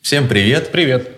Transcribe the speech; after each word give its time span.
Всем 0.00 0.28
привет. 0.28 0.72
Привет. 0.72 1.10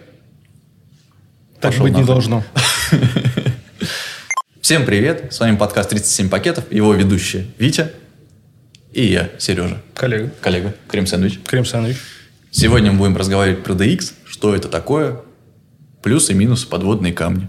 Так 1.60 1.70
Пошел 1.72 1.84
быть 1.84 1.92
не 1.94 2.00
нахуй. 2.00 2.14
должно. 2.14 2.44
Всем 4.60 4.84
привет. 4.84 5.32
С 5.32 5.40
вами 5.40 5.56
подкаст 5.56 5.90
37 5.90 6.28
пакетов. 6.28 6.70
Его 6.72 6.92
ведущие 6.94 7.46
Витя 7.58 7.92
и 8.92 9.04
я, 9.06 9.30
Сережа, 9.38 9.80
Коллега. 9.94 10.32
коллега 10.40 10.74
Крем 10.88 11.06
Сэндвич. 11.06 11.40
Крем-сэндвич. 11.46 11.96
Сегодня 12.50 12.92
мы 12.92 12.98
будем 12.98 13.16
разговаривать 13.16 13.64
про 13.64 13.72
DX, 13.72 14.12
что 14.26 14.54
это 14.54 14.68
такое, 14.68 15.20
плюсы 16.02 16.32
и 16.32 16.34
минусы 16.34 16.66
подводные 16.66 17.14
камни. 17.14 17.48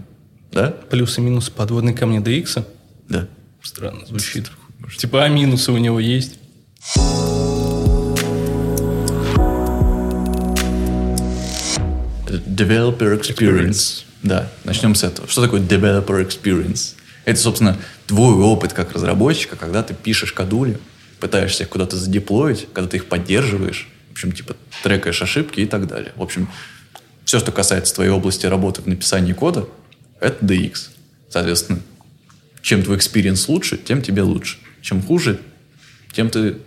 Да? 0.52 0.70
Плюсы 0.70 1.20
и 1.20 1.24
минусы 1.24 1.50
подводной 1.50 1.92
камни 1.92 2.20
DX. 2.22 2.64
Да. 3.08 3.28
Странно 3.62 4.06
звучит. 4.06 4.50
Типа, 4.96 5.24
а 5.24 5.28
минусы 5.28 5.72
у 5.72 5.76
него 5.76 6.00
есть? 6.00 6.38
Developer 12.54 13.20
experience. 13.20 14.04
Да, 14.22 14.50
начнем 14.64 14.94
с 14.94 15.02
этого. 15.02 15.28
Что 15.28 15.42
такое 15.42 15.60
developer 15.60 16.24
experience? 16.24 16.94
Это, 17.24 17.40
собственно, 17.40 17.76
твой 18.06 18.34
опыт 18.34 18.72
как 18.72 18.92
разработчика, 18.92 19.56
когда 19.56 19.82
ты 19.82 19.94
пишешь 19.94 20.32
кодули, 20.32 20.78
пытаешься 21.20 21.64
их 21.64 21.68
куда-то 21.70 21.96
задеплоить, 21.96 22.68
когда 22.72 22.88
ты 22.88 22.98
их 22.98 23.06
поддерживаешь, 23.06 23.88
в 24.10 24.12
общем, 24.12 24.32
типа 24.32 24.56
трекаешь 24.82 25.20
ошибки 25.20 25.60
и 25.60 25.66
так 25.66 25.88
далее. 25.88 26.12
В 26.16 26.22
общем, 26.22 26.48
все, 27.24 27.40
что 27.40 27.50
касается 27.50 27.94
твоей 27.94 28.10
области 28.10 28.46
работы 28.46 28.82
в 28.82 28.86
написании 28.86 29.32
кода, 29.32 29.66
это 30.20 30.44
DX. 30.44 30.90
Соответственно, 31.30 31.80
чем 32.62 32.82
твой 32.82 32.98
experience 32.98 33.46
лучше, 33.48 33.78
тем 33.78 34.00
тебе 34.00 34.22
лучше. 34.22 34.58
Чем 34.80 35.02
хуже, 35.02 35.40
тем 36.12 36.30
ты 36.30 36.58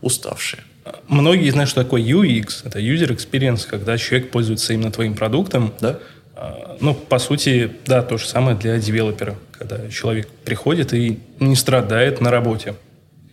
уставший. 0.00 0.60
Многие 1.08 1.50
знают, 1.50 1.70
что 1.70 1.82
такое 1.82 2.02
UX. 2.02 2.62
Это 2.64 2.78
User 2.80 3.08
Experience, 3.08 3.66
когда 3.68 3.96
человек 3.98 4.30
пользуется 4.30 4.72
именно 4.72 4.90
твоим 4.90 5.14
продуктом. 5.14 5.72
Да? 5.80 5.98
А, 6.34 6.76
Ну, 6.80 6.94
по 6.94 7.18
сути, 7.18 7.70
да, 7.86 8.02
то 8.02 8.16
же 8.18 8.26
самое 8.26 8.56
для 8.56 8.78
девелопера. 8.78 9.36
Когда 9.52 9.88
человек 9.88 10.28
приходит 10.44 10.94
и 10.94 11.18
не 11.38 11.56
страдает 11.56 12.20
на 12.20 12.30
работе. 12.30 12.74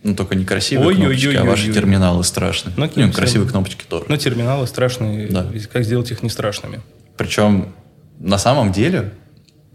Ну, 0.02 0.14
только 0.14 0.34
не 0.36 0.44
красивые 0.44 0.88
Ой-ой-ой-ой-ой. 0.88 1.34
кнопочки, 1.34 1.36
а 1.36 1.44
ваши 1.50 1.72
терминалы 1.72 2.24
страшные. 2.24 2.74
Ну, 2.76 2.88
Ну, 2.94 3.12
красивые 3.12 3.48
кнопочки 3.50 3.84
тоже. 3.88 4.04
Но 4.08 4.16
терминалы 4.16 4.66
страшные. 4.66 5.28
Да. 5.28 5.46
Как 5.72 5.84
сделать 5.84 6.10
их 6.10 6.22
не 6.22 6.30
страшными? 6.30 6.80
Причем 7.16 7.72
на 8.18 8.38
самом 8.38 8.72
деле, 8.72 9.12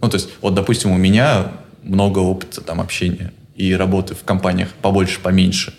ну, 0.01 0.09
то 0.09 0.15
есть, 0.15 0.29
вот, 0.41 0.53
допустим, 0.53 0.91
у 0.91 0.97
меня 0.97 1.51
много 1.83 2.19
опыта 2.19 2.61
там 2.61 2.79
общения 2.79 3.33
и 3.55 3.73
работы 3.75 4.15
в 4.15 4.23
компаниях 4.23 4.69
побольше, 4.81 5.19
поменьше. 5.19 5.73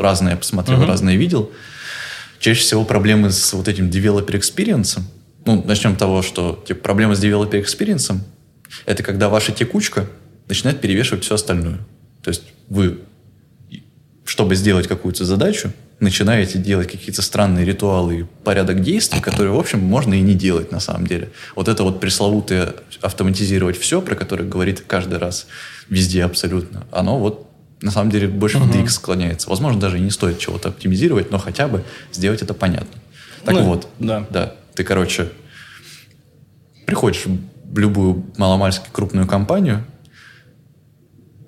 Разные 0.00 0.32
я 0.32 0.36
посмотрел, 0.36 0.78
Мгм. 0.78 0.88
разные 0.88 1.16
видел. 1.16 1.50
Чаще 2.38 2.60
всего 2.60 2.84
проблемы 2.84 3.30
с 3.30 3.52
вот 3.52 3.68
этим 3.68 3.88
developer 3.90 4.32
experience. 4.32 4.98
Ну, 5.46 5.62
начнем 5.66 5.94
с 5.94 5.98
того, 5.98 6.22
что 6.22 6.62
типа, 6.66 6.80
проблема 6.80 7.14
с 7.14 7.22
developer 7.22 7.62
experience 7.62 8.18
это 8.86 9.02
когда 9.02 9.28
ваша 9.28 9.52
текучка 9.52 10.06
начинает 10.48 10.80
перевешивать 10.80 11.24
все 11.24 11.34
остальное. 11.34 11.78
То 12.22 12.28
есть 12.28 12.42
вы 12.68 13.00
чтобы 14.30 14.54
сделать 14.54 14.86
какую-то 14.86 15.24
задачу, 15.24 15.72
начинаете 15.98 16.58
делать 16.58 16.88
какие-то 16.88 17.20
странные 17.20 17.64
ритуалы 17.64 18.20
и 18.20 18.24
порядок 18.44 18.80
действий, 18.80 19.20
которые, 19.20 19.52
в 19.52 19.58
общем, 19.58 19.80
можно 19.80 20.14
и 20.14 20.20
не 20.20 20.34
делать 20.34 20.70
на 20.70 20.78
самом 20.78 21.08
деле. 21.08 21.30
Вот 21.56 21.66
это 21.68 21.82
вот 21.82 21.98
пресловутое 21.98 22.74
автоматизировать 23.02 23.76
все, 23.76 24.00
про 24.00 24.14
которое 24.14 24.44
говорит 24.44 24.84
каждый 24.86 25.18
раз 25.18 25.48
везде 25.88 26.22
абсолютно, 26.22 26.86
оно 26.92 27.18
вот 27.18 27.49
на 27.82 27.90
самом 27.90 28.10
деле 28.10 28.28
больше 28.28 28.58
в 28.58 28.70
DX 28.70 28.88
склоняется. 28.90 29.48
Возможно, 29.48 29.80
даже 29.80 29.98
и 29.98 30.00
не 30.00 30.10
стоит 30.10 30.38
чего-то 30.38 30.68
оптимизировать, 30.68 31.30
но 31.30 31.38
хотя 31.38 31.68
бы 31.68 31.84
сделать 32.12 32.42
это 32.42 32.54
понятно. 32.54 33.00
Так 33.44 33.54
Ну, 33.54 33.62
вот, 33.64 33.88
да. 33.98 34.26
да, 34.30 34.54
ты, 34.74 34.84
короче, 34.84 35.30
приходишь 36.86 37.24
в 37.24 37.78
любую 37.78 38.26
маломальски 38.36 38.88
крупную 38.92 39.26
компанию, 39.26 39.84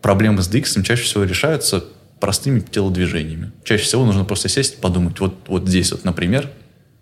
проблемы 0.00 0.43
с 0.43 0.48
DX 0.50 0.82
чаще 0.82 1.04
всего 1.04 1.25
решаются 1.25 1.84
простыми 2.20 2.60
телодвижениями. 2.60 3.53
Чаще 3.64 3.84
всего 3.84 4.04
нужно 4.04 4.25
просто 4.25 4.49
сесть 4.49 4.81
подумать, 4.81 5.19
вот, 5.20 5.34
вот 5.49 5.69
здесь 5.69 5.91
вот, 5.93 6.04
например, 6.04 6.50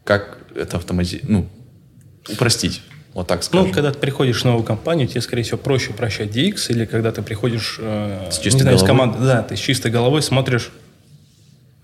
как 0.05 0.39
это 0.55 0.79
автоматизировать, 0.79 1.29
ну, 1.29 1.49
упростить, 2.29 2.83
вот 3.15 3.27
так 3.27 3.43
скажем. 3.43 3.69
Ну, 3.69 3.73
когда 3.73 3.91
ты 3.93 3.99
приходишь 3.99 4.43
в 4.43 4.45
новую 4.45 4.63
компанию, 4.65 5.09
тебе, 5.09 5.21
скорее 5.21 5.43
всего, 5.43 5.59
проще 5.59 5.93
упрощать 5.93 6.31
DX, 6.37 6.67
или 6.71 6.85
когда 6.85 7.11
ты 7.13 7.23
приходишь 7.23 7.77
э, 7.81 8.29
С 8.31 8.39
чистой 8.39 8.63
знаю, 8.63 8.77
головой. 8.77 8.87
командой, 8.87 9.27
да, 9.27 9.43
ты 9.43 9.57
с 9.57 9.61
чистой 9.61 9.91
головой 9.91 10.23
смотришь, 10.23 10.71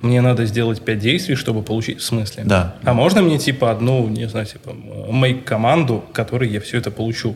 мне 0.01 0.21
надо 0.21 0.45
сделать 0.45 0.83
5 0.83 0.99
действий, 0.99 1.35
чтобы 1.35 1.63
получить, 1.63 2.01
в 2.01 2.05
смысле? 2.05 2.45
Да. 2.45 2.77
А 2.85 2.93
можно 2.95 3.23
мне, 3.23 3.39
типа, 3.39 3.71
одну, 3.73 4.07
не 4.09 4.29
знаю, 4.29 4.47
типа, 4.47 4.71
make 4.71 5.43
команду, 5.43 6.05
которой 6.13 6.49
я 6.51 6.61
все 6.61 6.79
это 6.79 6.91
получу? 6.91 7.35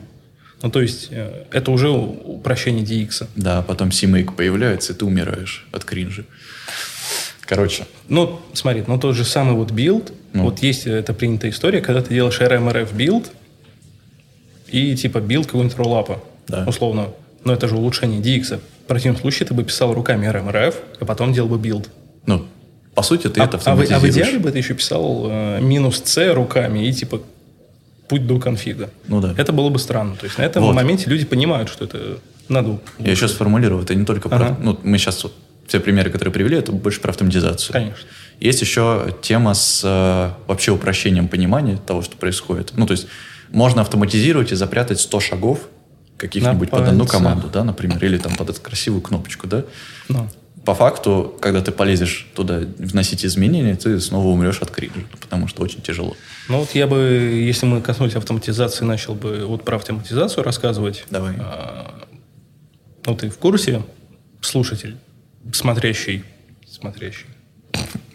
Ну, 0.62 0.70
то 0.70 0.82
есть, 0.82 1.08
э, 1.10 1.44
это 1.50 1.70
уже 1.70 1.88
упрощение 1.88 2.84
DX. 2.84 3.26
Да, 3.34 3.62
потом 3.62 3.88
CMake 3.88 4.34
появляется, 4.34 4.92
и 4.92 4.96
ты 4.96 5.04
умираешь 5.06 5.66
от 5.72 5.84
кринжа. 5.84 6.24
Короче, 7.46 7.86
Ну, 8.08 8.40
смотри, 8.52 8.84
ну 8.86 8.98
тот 8.98 9.16
же 9.16 9.24
самый 9.24 9.54
вот 9.56 9.72
build, 9.72 10.12
Ну. 10.34 10.44
вот 10.44 10.60
есть 10.60 10.86
эта 10.86 11.12
принятая 11.12 11.50
история, 11.50 11.80
когда 11.80 12.00
ты 12.02 12.14
делаешь 12.14 12.38
rm 12.40 12.62
-rf 12.62 12.94
build 12.94 13.32
и 14.72 14.96
типа 14.96 15.20
build 15.20 15.46
какого-нибудь 15.46 15.76
Rollup 15.78 16.08
'а, 16.08 16.22
Да. 16.48 16.64
условно. 16.66 17.08
Но 17.44 17.52
это 17.52 17.68
же 17.68 17.76
улучшение 17.76 18.20
DX. 18.20 18.58
В 18.84 18.86
противном 18.86 19.20
случае 19.20 19.46
ты 19.46 19.54
бы 19.54 19.64
писал 19.64 19.94
руками 19.94 20.26
rm 20.26 20.42
-rf, 20.42 20.74
а 21.00 21.04
потом 21.04 21.32
делал 21.32 21.48
бы 21.48 21.58
build. 21.58 21.88
ну, 22.26 22.46
по 22.94 23.02
сути, 23.02 23.28
ты 23.28 23.40
а, 23.40 23.44
это 23.44 23.56
а 23.56 23.60
в, 23.60 23.66
а 23.66 23.74
в 23.76 23.80
автоматизируешь. 23.80 24.14
идеале 24.16 24.38
бы 24.40 24.50
ты 24.50 24.58
еще 24.58 24.74
писал 24.74 25.26
э, 25.30 25.60
минус 25.60 26.02
C 26.04 26.32
руками 26.32 26.86
и 26.86 26.92
типа 26.92 27.20
путь 28.08 28.26
до 28.26 28.38
конфига. 28.40 28.90
Ну 29.06 29.20
да. 29.20 29.32
Это 29.38 29.52
было 29.52 29.70
бы 29.70 29.78
странно. 29.78 30.16
То 30.16 30.26
есть 30.26 30.36
на 30.38 30.42
этом 30.42 30.64
Вот. 30.64 30.74
моменте 30.74 31.08
люди 31.08 31.24
понимают, 31.24 31.68
что 31.70 31.84
это 31.84 32.18
надо. 32.48 32.80
Я 32.98 33.12
еще 33.12 33.28
сформулирую, 33.28 33.82
это 33.84 33.94
не 33.94 34.04
только 34.04 34.28
про... 34.28 34.36
Ага. 34.46 34.56
Ну, 34.60 34.78
мы 34.82 34.98
сейчас 34.98 35.22
вот 35.22 35.32
все 35.68 35.78
примеры, 35.78 36.10
которые 36.10 36.32
привели, 36.32 36.56
это 36.58 36.72
больше 36.72 37.00
про 37.00 37.10
автоматизацию. 37.10 37.72
Конечно. 37.72 38.08
Есть 38.40 38.60
еще 38.60 39.14
тема 39.22 39.54
с 39.54 39.82
э, 39.84 40.30
вообще 40.48 40.72
упрощением 40.72 41.28
понимания 41.28 41.76
того, 41.86 42.02
что 42.02 42.16
происходит. 42.16 42.72
Ну, 42.76 42.86
то 42.86 42.92
есть 42.92 43.06
можно 43.50 43.82
автоматизировать 43.82 44.52
и 44.52 44.54
запрятать 44.54 45.00
100 45.00 45.20
шагов 45.20 45.68
каких-нибудь 46.16 46.70
под 46.70 46.88
одну 46.88 47.06
команду, 47.06 47.48
да, 47.52 47.64
например, 47.64 48.02
или 48.04 48.18
там 48.18 48.34
под 48.36 48.50
эту 48.50 48.60
красивую 48.60 49.02
кнопочку, 49.02 49.46
да. 49.46 49.64
Ну. 50.08 50.28
По 50.64 50.74
факту, 50.74 51.34
когда 51.40 51.62
ты 51.62 51.72
полезешь 51.72 52.28
туда 52.34 52.60
вносить 52.78 53.24
изменения, 53.24 53.76
ты 53.76 53.98
снова 53.98 54.26
умрешь 54.28 54.60
от 54.60 54.70
кринжа, 54.70 55.00
потому 55.18 55.48
что 55.48 55.62
очень 55.62 55.80
тяжело. 55.80 56.14
Ну 56.48 56.58
вот 56.58 56.74
я 56.74 56.86
бы, 56.86 56.98
если 56.98 57.64
мы 57.64 57.80
коснулись 57.80 58.14
автоматизации, 58.14 58.84
начал 58.84 59.14
бы 59.14 59.46
вот 59.46 59.64
про 59.64 59.76
автоматизацию 59.76 60.44
рассказывать. 60.44 61.04
Давай. 61.10 61.34
А, 61.38 62.04
Ну 63.06 63.16
ты 63.16 63.30
в 63.30 63.38
курсе, 63.38 63.82
слушатель, 64.42 64.96
смотрящий, 65.52 66.24
смотрящий, 66.70 67.26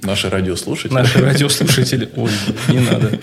Наши 0.03 0.29
радиослушатели. 0.29 0.93
наши 0.93 1.19
радиослушатели, 1.19 2.09
ой, 2.15 2.29
не 2.69 2.79
надо. 2.79 3.19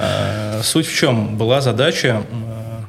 А, 0.00 0.60
Суть 0.62 0.86
в 0.86 0.94
чем? 0.94 1.36
Была 1.36 1.60
задача, 1.60 2.24
а, 2.30 2.84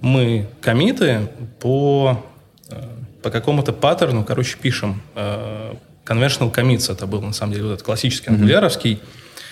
мы 0.00 0.46
комиты 0.62 1.28
по, 1.60 2.24
а, 2.70 2.98
по 3.22 3.30
какому-то 3.30 3.74
паттерну, 3.74 4.24
короче, 4.24 4.56
пишем. 4.56 5.02
Conventional 5.14 6.50
commits 6.50 6.90
это 6.90 7.06
был, 7.06 7.20
на 7.20 7.34
самом 7.34 7.52
деле, 7.52 7.66
вот 7.66 7.72
этот 7.74 7.84
классический 7.84 8.30
ангуляровский, 8.30 9.00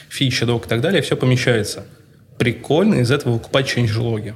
фича, 0.09 0.47
док 0.47 0.65
и 0.65 0.69
так 0.71 0.81
далее, 0.81 1.03
все 1.03 1.17
помещается. 1.17 1.85
Прикольно 2.39 2.95
из 2.95 3.11
этого 3.11 3.35
выкупать 3.35 3.67
change-логи. 3.67 4.35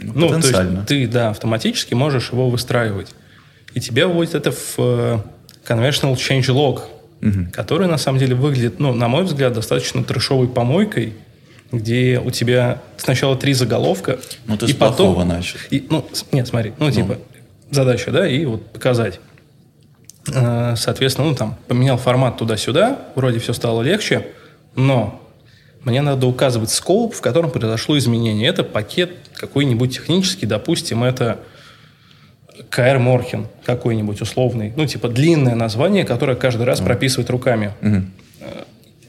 Ну, 0.00 0.28
то 0.28 0.34
потенциально. 0.34 0.76
есть 0.78 0.86
ты, 0.86 1.06
да, 1.06 1.30
автоматически 1.30 1.94
можешь 1.94 2.30
его 2.30 2.50
выстраивать. 2.50 3.14
И 3.72 3.80
тебя 3.80 4.06
вводит 4.06 4.34
это 4.34 4.52
в 4.52 4.74
э, 4.78 5.18
conventional 5.66 6.14
change 6.14 6.48
log, 6.48 6.82
который 7.52 7.86
на 7.86 7.98
самом 7.98 8.18
деле 8.18 8.34
выглядит, 8.34 8.80
ну, 8.80 8.92
на 8.92 9.08
мой 9.08 9.24
взгляд, 9.24 9.54
достаточно 9.54 10.04
трешовой 10.04 10.48
помойкой, 10.48 11.14
где 11.72 12.20
у 12.24 12.30
тебя 12.30 12.80
сначала 12.96 13.36
три 13.36 13.52
заголовка, 13.52 14.18
Ну, 14.46 14.56
ты 14.56 14.66
и 14.66 14.72
с 14.72 14.74
потом... 14.74 15.26
начал. 15.26 15.58
И, 15.70 15.86
ну, 15.88 16.04
нет, 16.32 16.48
смотри, 16.48 16.72
ну, 16.78 16.90
типа, 16.90 17.18
задача, 17.70 18.10
да, 18.10 18.26
и 18.28 18.44
вот 18.44 18.66
показать. 18.72 19.20
Э, 20.32 20.74
Соответственно, 20.76 21.28
ну, 21.28 21.34
там, 21.34 21.56
поменял 21.68 21.96
формат 21.96 22.38
туда-сюда, 22.38 22.98
вроде 23.14 23.38
все 23.38 23.52
стало 23.52 23.82
легче, 23.82 24.26
но 24.74 25.20
мне 25.84 26.02
надо 26.02 26.26
указывать 26.26 26.70
скоп, 26.70 27.14
в 27.14 27.20
котором 27.20 27.50
произошло 27.50 27.96
изменение. 27.96 28.48
Это 28.48 28.64
пакет 28.64 29.12
какой-нибудь 29.34 29.94
технический, 29.94 30.46
допустим, 30.46 31.04
это 31.04 31.38
КР 32.68 32.98
Морхен 32.98 33.46
какой-нибудь 33.64 34.20
условный. 34.20 34.72
Ну, 34.76 34.86
типа 34.86 35.08
длинное 35.08 35.54
название, 35.54 36.04
которое 36.04 36.36
каждый 36.36 36.64
раз 36.64 36.80
прописывает 36.80 37.30
руками. 37.30 37.72
Э, 37.80 38.02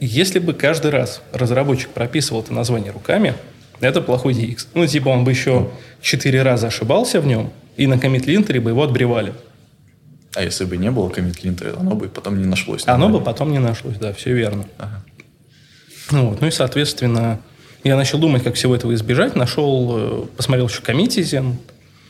Если 0.01 0.39
бы 0.39 0.53
каждый 0.53 0.89
раз 0.89 1.21
разработчик 1.31 1.91
прописывал 1.91 2.41
это 2.41 2.51
название 2.53 2.91
руками, 2.91 3.35
это 3.81 4.01
плохой 4.01 4.33
DX. 4.33 4.67
Ну, 4.73 4.87
типа 4.87 5.09
он 5.09 5.23
бы 5.23 5.29
еще 5.29 5.69
четыре 6.01 6.41
раза 6.41 6.67
ошибался 6.67 7.21
в 7.21 7.27
нем, 7.27 7.53
и 7.77 7.85
на 7.85 7.99
коммит-линтере 7.99 8.59
бы 8.59 8.71
его 8.71 8.81
отбревали. 8.81 9.33
А 10.33 10.43
если 10.43 10.65
бы 10.65 10.77
не 10.77 10.89
было 10.89 11.09
коммит 11.09 11.43
линта, 11.43 11.75
оно 11.79 11.93
бы 11.93 12.09
потом 12.09 12.39
не 12.39 12.47
нашлось. 12.47 12.81
Оно 12.87 13.09
бы 13.09 13.21
потом 13.21 13.51
не 13.51 13.59
нашлось, 13.59 13.97
да, 13.97 14.11
все 14.11 14.33
верно. 14.33 14.65
Ну, 16.09 16.29
вот. 16.29 16.41
ну 16.41 16.47
и, 16.47 16.51
соответственно, 16.51 17.39
я 17.83 17.95
начал 17.95 18.17
думать, 18.17 18.43
как 18.43 18.55
всего 18.55 18.75
этого 18.75 18.95
избежать. 18.95 19.35
Нашел, 19.35 19.97
э, 19.97 20.25
посмотрел 20.35 20.67
еще 20.67 20.81
Committizen. 20.81 21.57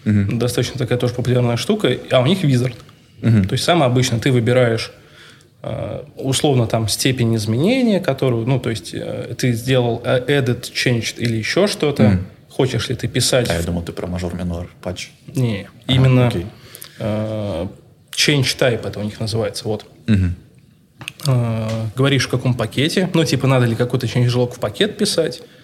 Угу. 0.05 0.37
Достаточно 0.37 0.79
такая 0.79 0.97
тоже 0.97 1.13
популярная 1.13 1.57
штука. 1.57 1.97
А 2.09 2.21
у 2.21 2.25
них 2.25 2.43
Wizard. 2.43 2.75
Угу. 3.21 3.47
То 3.47 3.53
есть, 3.53 3.63
самое 3.63 3.91
обычно 3.91 4.19
ты 4.19 4.31
выбираешь 4.31 4.91
условно 6.15 6.65
там 6.67 6.87
степень 6.87 7.35
изменения, 7.35 7.99
которую, 7.99 8.47
ну, 8.47 8.59
то 8.59 8.69
есть 8.71 8.93
э, 8.93 9.35
ты 9.37 9.53
сделал 9.53 10.01
edit, 10.03 10.71
changed 10.73 11.15
или 11.17 11.37
еще 11.37 11.67
что-то. 11.67 12.03
Mm. 12.03 12.19
Хочешь 12.49 12.89
ли 12.89 12.95
ты 12.95 13.07
писать... 13.07 13.49
А 13.49 13.53
я 13.53 13.61
думал, 13.61 13.83
ты 13.83 13.91
про 13.91 14.07
мажор 14.07 14.33
минор 14.35 14.69
патч. 14.81 15.09
Не, 15.27 15.69
а, 15.87 15.91
именно 15.91 16.27
окей. 16.27 16.45
change 16.99 18.57
type 18.57 18.87
это 18.87 18.99
у 18.99 19.03
них 19.03 19.19
называется, 19.19 19.65
вот. 19.65 19.85
Угу. 20.07 21.31
Говоришь, 21.95 22.25
в 22.25 22.29
каком 22.29 22.55
пакете, 22.55 23.09
ну, 23.13 23.23
типа, 23.23 23.47
надо 23.47 23.67
ли 23.67 23.75
какой-то 23.75 24.05
changelog 24.07 24.53
в 24.53 24.59
пакет 24.59 24.97
писать, 24.97 25.41
Э, 25.41 25.60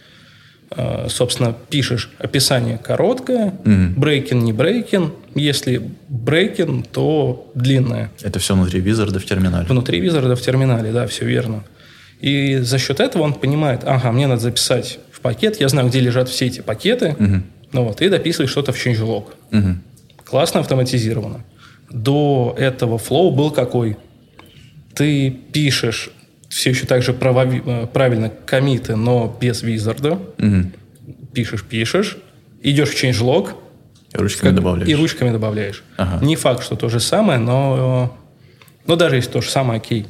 собственно, 1.08 1.56
пишешь 1.70 2.12
описание 2.20 2.78
короткое, 2.78 3.54
брейкин, 3.64 4.40
не 4.40 4.54
брейкин. 4.54 5.14
Если 5.36 5.82
брейкин, 6.10 6.84
то 6.84 7.50
длинное. 7.56 8.12
Это 8.22 8.40
все 8.40 8.54
внутри 8.54 8.80
визарда 8.82 9.20
в 9.20 9.26
терминале? 9.26 9.66
Внутри 9.68 10.00
визарда 10.00 10.36
в 10.36 10.42
терминале, 10.42 10.92
да, 10.92 11.08
все 11.08 11.26
верно. 11.26 11.64
И 12.20 12.58
за 12.58 12.80
счет 12.80 13.00
этого 13.00 13.24
он 13.24 13.34
понимает, 13.34 13.82
ага, 13.86 14.12
мне 14.12 14.28
надо 14.28 14.42
записать 14.42 15.00
в 15.12 15.20
пакет, 15.22 15.60
я 15.60 15.70
знаю, 15.70 15.88
где 15.88 16.00
лежат 16.00 16.30
все 16.30 16.48
эти 16.48 16.62
пакеты, 16.62 17.16
угу. 17.20 17.42
ну 17.74 17.84
вот, 17.84 18.02
и 18.02 18.10
дописываешь 18.10 18.50
что-то 18.50 18.72
в 18.72 18.86
changelog. 18.86 19.26
Угу. 19.52 19.76
Классно 20.26 20.60
автоматизировано. 20.60 21.44
До 21.90 22.56
этого 22.58 22.98
флоу 22.98 23.32
был 23.32 23.52
какой? 23.52 23.98
Ты 24.94 25.30
пишешь 25.30 26.10
все 26.50 26.70
еще 26.70 26.86
так 26.86 27.02
же 27.04 27.14
право, 27.14 27.46
э, 27.46 27.88
правильно 27.88 28.30
комиты, 28.30 28.96
но 28.96 29.38
без 29.40 29.62
визарда. 29.62 30.14
Угу. 30.14 30.72
Пишешь, 31.34 31.64
пишешь, 31.64 32.18
идешь 32.62 32.90
в 32.90 33.04
changelog. 33.04 33.52
И 34.14 34.18
ручками 34.18 34.50
как, 34.50 34.56
добавляешь. 34.56 34.90
И 34.90 34.96
ручками 34.96 35.32
добавляешь. 35.32 35.84
Ага. 35.98 36.26
Не 36.26 36.36
факт, 36.36 36.64
что 36.64 36.76
то 36.76 36.90
же 36.90 37.00
самое, 37.00 37.40
но, 37.40 38.18
но 38.86 38.96
даже 38.96 39.18
если 39.18 39.32
то 39.32 39.42
же 39.42 39.50
самое, 39.50 39.80
окей. 39.80 40.08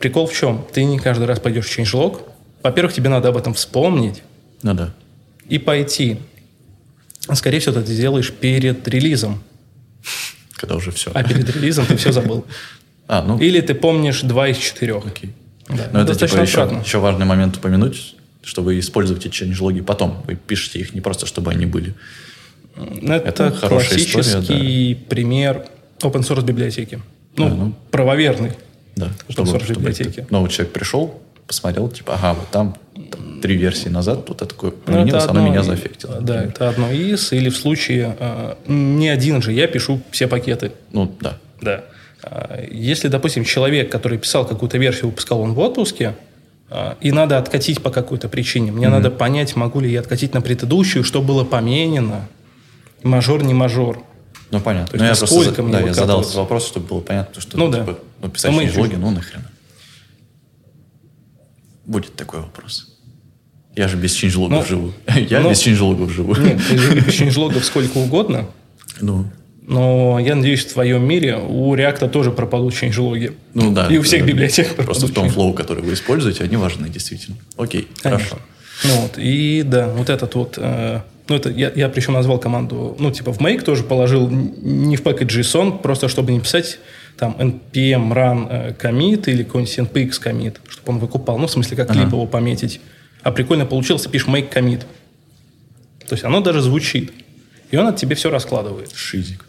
Прикол 0.00 0.26
в 0.26 0.34
чем? 0.34 0.66
Ты 0.72 0.84
не 0.84 0.98
каждый 0.98 1.26
раз 1.26 1.40
пойдешь 1.40 1.66
в 1.66 1.78
changelog. 1.78 2.20
Во-первых, 2.62 2.92
тебе 2.92 3.08
надо 3.08 3.28
об 3.28 3.36
этом 3.36 3.54
вспомнить. 3.54 4.22
Ну 4.62 4.74
да. 4.74 4.94
И 5.48 5.58
пойти. 5.58 6.18
Скорее 7.32 7.60
всего, 7.60 7.80
ты 7.80 7.92
сделаешь 7.92 8.32
перед 8.32 8.86
релизом. 8.88 9.42
Когда 10.54 10.76
уже 10.76 10.90
все. 10.90 11.10
А 11.14 11.22
перед 11.22 11.48
релизом 11.54 11.86
ты 11.86 11.96
все 11.96 12.12
забыл. 12.12 12.44
А, 13.08 13.20
ну... 13.20 13.36
Или 13.40 13.60
ты 13.60 13.74
помнишь 13.74 14.22
два 14.22 14.48
из 14.48 14.56
четырех. 14.56 15.04
Окей. 15.04 15.32
Да, 15.76 15.88
Но 15.92 16.00
это 16.02 16.14
типа 16.14 16.40
еще, 16.40 16.80
еще 16.84 16.98
важный 16.98 17.26
момент 17.26 17.56
упомянуть, 17.56 18.14
что 18.42 18.62
вы 18.62 18.78
используете 18.78 19.28
changelog 19.28 19.82
потом. 19.82 20.22
Вы 20.26 20.36
пишете 20.36 20.80
их 20.80 20.94
не 20.94 21.00
просто, 21.00 21.26
чтобы 21.26 21.50
они 21.50 21.66
были. 21.66 21.94
Ну, 22.76 23.14
это, 23.14 23.44
это 23.44 23.68
классический 23.68 24.20
история, 24.20 24.94
да. 24.94 25.08
пример 25.08 25.66
open 26.00 26.22
source 26.22 26.44
библиотеки. 26.44 27.00
Ну, 27.36 27.48
да, 27.48 27.54
ну 27.54 27.74
правоверный 27.90 28.52
да, 28.96 29.06
open 29.28 29.32
чтобы, 29.32 29.50
source 29.50 29.70
библиотеки. 29.70 30.10
Чтобы 30.10 30.28
новый 30.30 30.50
человек 30.50 30.72
пришел, 30.72 31.20
посмотрел, 31.46 31.88
типа, 31.88 32.14
ага, 32.14 32.34
вот 32.34 32.48
там, 32.50 32.76
там 33.10 33.40
три 33.40 33.56
версии 33.56 33.88
назад 33.88 34.26
тут 34.26 34.42
это 34.42 34.50
такое 34.54 34.70
поменялось, 34.70 35.24
ну, 35.26 35.30
оно 35.30 35.48
меня 35.48 35.62
заэффектило. 35.62 36.14
Да, 36.14 36.34
например. 36.34 36.48
это 36.48 36.68
одно 36.68 36.90
из, 36.90 37.32
или 37.32 37.50
в 37.50 37.56
случае, 37.56 38.16
э, 38.18 38.54
не 38.66 39.08
один 39.08 39.42
же 39.42 39.52
я 39.52 39.66
пишу 39.66 40.00
все 40.10 40.28
пакеты. 40.28 40.72
Ну, 40.92 41.14
да. 41.20 41.38
Да. 41.60 41.84
А, 42.22 42.62
если, 42.70 43.08
допустим, 43.08 43.44
человек, 43.44 43.90
который 43.90 44.18
писал 44.18 44.46
какую-то 44.46 44.78
версию, 44.78 45.06
выпускал 45.06 45.40
он 45.40 45.54
в 45.54 45.58
отпуске, 45.58 46.14
а, 46.70 46.96
и 47.00 47.12
надо 47.12 47.38
откатить 47.38 47.82
по 47.82 47.90
какой-то 47.90 48.28
причине, 48.28 48.72
мне 48.72 48.86
mm-hmm. 48.86 48.90
надо 48.90 49.10
понять, 49.10 49.56
могу 49.56 49.80
ли 49.80 49.90
я 49.90 50.00
откатить 50.00 50.34
на 50.34 50.40
предыдущую, 50.40 51.04
что 51.04 51.20
было 51.20 51.44
поменено, 51.44 52.28
мажор, 53.02 53.42
не 53.42 53.54
мажор. 53.54 54.02
Ну, 54.50 54.60
понятно. 54.60 54.98
То 54.98 55.04
есть, 55.04 55.20
ну, 55.20 55.28
я 55.28 55.42
просто 55.42 55.62
да, 55.62 55.80
я 55.80 55.94
задал 55.94 56.20
этот 56.20 56.34
вопрос, 56.34 56.66
чтобы 56.66 56.86
было 56.86 57.00
понятно, 57.00 57.40
что 57.40 57.56
ну, 57.56 57.72
типа, 57.72 57.84
да. 57.84 57.98
ну, 58.20 58.28
писать 58.28 58.52
ну, 58.52 58.80
логи, 58.80 58.94
ну 58.96 59.10
нахрена. 59.10 59.50
Будет 61.86 62.14
такой 62.14 62.40
вопрос. 62.40 62.88
Я 63.74 63.88
же 63.88 63.96
без 63.96 64.12
чинжлогов 64.12 64.58
ну, 64.58 64.64
живу. 64.66 64.92
Я 65.28 65.40
ну, 65.40 65.50
без 65.50 65.58
чинжлогов 65.58 66.10
живу. 66.10 66.36
Нет, 66.36 66.60
ты 66.68 67.00
без 67.00 67.14
чинжлогов 67.14 67.64
сколько 67.64 67.96
угодно. 67.98 68.46
Ну. 69.00 69.30
Но 69.66 70.18
я 70.18 70.34
надеюсь, 70.34 70.64
в 70.64 70.72
твоем 70.72 71.06
мире 71.06 71.36
у 71.36 71.74
React 71.74 72.08
тоже 72.08 72.32
пропадут 72.32 72.74
changelog. 72.74 73.34
Ну 73.54 73.72
да. 73.72 73.86
И 73.86 73.96
у 73.96 74.02
всех 74.02 74.22
да, 74.22 74.26
библиотек 74.26 74.74
Просто 74.74 75.06
в 75.06 75.12
том 75.12 75.28
флоу, 75.28 75.52
который 75.52 75.84
вы 75.84 75.94
используете, 75.94 76.44
они 76.44 76.56
важны 76.56 76.88
действительно. 76.88 77.36
Окей, 77.56 77.88
Конечно. 78.02 78.26
хорошо. 78.26 78.42
Ну 78.84 79.00
вот, 79.02 79.18
и 79.18 79.62
да, 79.64 79.88
вот 79.88 80.10
этот 80.10 80.34
вот... 80.34 80.54
Э, 80.56 81.02
ну, 81.28 81.36
это 81.36 81.50
я, 81.50 81.70
я 81.74 81.88
причем 81.88 82.14
назвал 82.14 82.38
команду, 82.38 82.96
ну, 82.98 83.12
типа 83.12 83.32
в 83.32 83.38
make 83.38 83.62
тоже 83.62 83.84
положил 83.84 84.28
не 84.28 84.96
в 84.96 85.02
package 85.02 85.28
JSON, 85.28 85.80
просто 85.80 86.08
чтобы 86.08 86.32
не 86.32 86.40
писать 86.40 86.78
там 87.16 87.36
npm 87.38 88.12
run 88.12 88.46
э, 88.50 88.74
commit 88.74 89.30
или 89.30 89.44
какой-нибудь 89.44 89.78
npx 89.78 90.10
commit, 90.22 90.56
чтобы 90.68 90.92
он 90.92 90.98
выкупал. 90.98 91.38
Ну, 91.38 91.46
в 91.46 91.50
смысле, 91.50 91.76
как 91.76 91.90
ага. 91.90 92.00
клип 92.00 92.12
его 92.12 92.26
пометить. 92.26 92.80
А 93.22 93.30
прикольно 93.30 93.66
получился, 93.66 94.08
пишешь 94.08 94.26
make 94.26 94.52
commit. 94.52 94.80
То 96.08 96.14
есть 96.14 96.24
оно 96.24 96.40
даже 96.40 96.60
звучит. 96.60 97.12
И 97.70 97.76
он 97.76 97.86
от 97.86 97.96
тебе 97.96 98.16
все 98.16 98.28
раскладывает. 98.28 98.92
Шизик. 98.92 99.44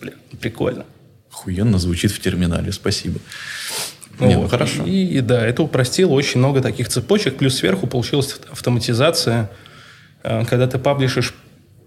Бля, 0.00 0.12
прикольно. 0.40 0.84
Охуенно 1.30 1.78
звучит 1.78 2.10
в 2.10 2.20
терминале, 2.20 2.72
спасибо. 2.72 3.20
Ну, 4.18 4.26
Не, 4.26 4.34
ну, 4.34 4.42
вот. 4.42 4.50
хорошо. 4.50 4.84
И, 4.84 5.04
и 5.04 5.20
да, 5.20 5.46
это 5.46 5.62
упростило 5.62 6.12
очень 6.12 6.38
много 6.38 6.60
таких 6.60 6.88
цепочек. 6.88 7.36
Плюс 7.36 7.56
сверху 7.56 7.86
получилась 7.86 8.36
автоматизация. 8.50 9.50
Э, 10.22 10.44
когда 10.44 10.66
ты 10.66 10.78
паблишишь 10.78 11.34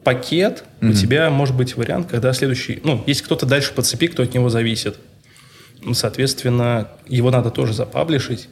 пакет, 0.04 0.64
mm-hmm. 0.80 0.90
у 0.90 0.94
тебя 0.94 1.30
может 1.30 1.56
быть 1.56 1.76
вариант, 1.76 2.10
когда 2.10 2.34
следующий... 2.34 2.80
Ну, 2.84 3.04
есть 3.06 3.22
кто-то 3.22 3.46
дальше 3.46 3.74
по 3.74 3.82
цепи, 3.82 4.08
кто 4.08 4.24
от 4.24 4.34
него 4.34 4.50
зависит. 4.50 4.98
Соответственно, 5.94 6.90
его 7.08 7.32
надо 7.32 7.50
тоже 7.50 7.74
запаблишить. 7.74 8.48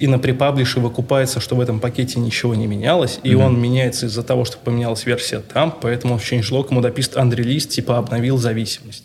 И 0.00 0.06
на 0.06 0.18
припаблише 0.18 0.80
выкупается, 0.80 1.40
что 1.40 1.56
в 1.56 1.60
этом 1.60 1.78
пакете 1.78 2.20
ничего 2.20 2.54
не 2.54 2.66
менялось, 2.66 3.20
и 3.22 3.32
mm-hmm. 3.32 3.44
он 3.44 3.60
меняется 3.60 4.06
из-за 4.06 4.22
того, 4.22 4.46
что 4.46 4.56
поменялась 4.56 5.04
версия 5.04 5.40
там, 5.40 5.76
поэтому 5.78 6.16
в 6.16 6.22
changelog 6.22 6.80
допишет 6.80 7.16
unreleased, 7.16 7.68
типа 7.68 7.98
обновил 7.98 8.38
зависимость. 8.38 9.04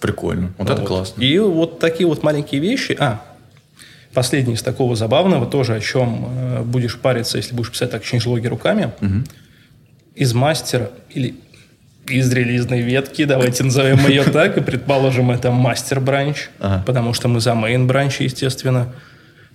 Прикольно. 0.00 0.52
Вот 0.58 0.68
ну, 0.68 0.74
это 0.74 0.82
вот. 0.82 0.88
классно. 0.88 1.22
И 1.22 1.38
вот 1.38 1.78
такие 1.78 2.06
вот 2.06 2.22
маленькие 2.22 2.60
вещи. 2.60 2.94
А, 3.00 3.22
последний 4.12 4.52
из 4.52 4.62
такого 4.62 4.96
забавного, 4.96 5.46
тоже 5.46 5.76
о 5.76 5.80
чем 5.80 6.26
э, 6.28 6.62
будешь 6.62 6.98
париться, 6.98 7.38
если 7.38 7.54
будешь 7.54 7.70
писать 7.70 7.90
так 7.90 8.02
changelog 8.02 8.46
руками. 8.48 8.92
Угу. 9.00 9.24
Из 10.16 10.34
мастера 10.34 10.90
или 11.08 11.36
из 12.06 12.30
релизной 12.30 12.82
ветки, 12.82 13.24
давайте 13.24 13.64
назовем 13.64 14.06
ее 14.06 14.24
так, 14.24 14.58
и 14.58 14.60
предположим, 14.60 15.30
это 15.30 15.50
мастер 15.50 16.00
бранч, 16.00 16.50
ага. 16.58 16.82
потому 16.84 17.14
что 17.14 17.28
мы 17.28 17.40
за 17.40 17.52
main 17.52 17.86
бранч, 17.86 18.20
естественно 18.20 18.92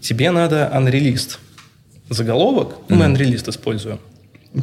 тебе 0.01 0.31
надо 0.31 0.71
unreleased 0.73 1.37
заголовок, 2.09 2.69
mm-hmm. 2.87 2.95
мы 2.95 3.05
unreleased 3.05 3.49
используем, 3.49 3.99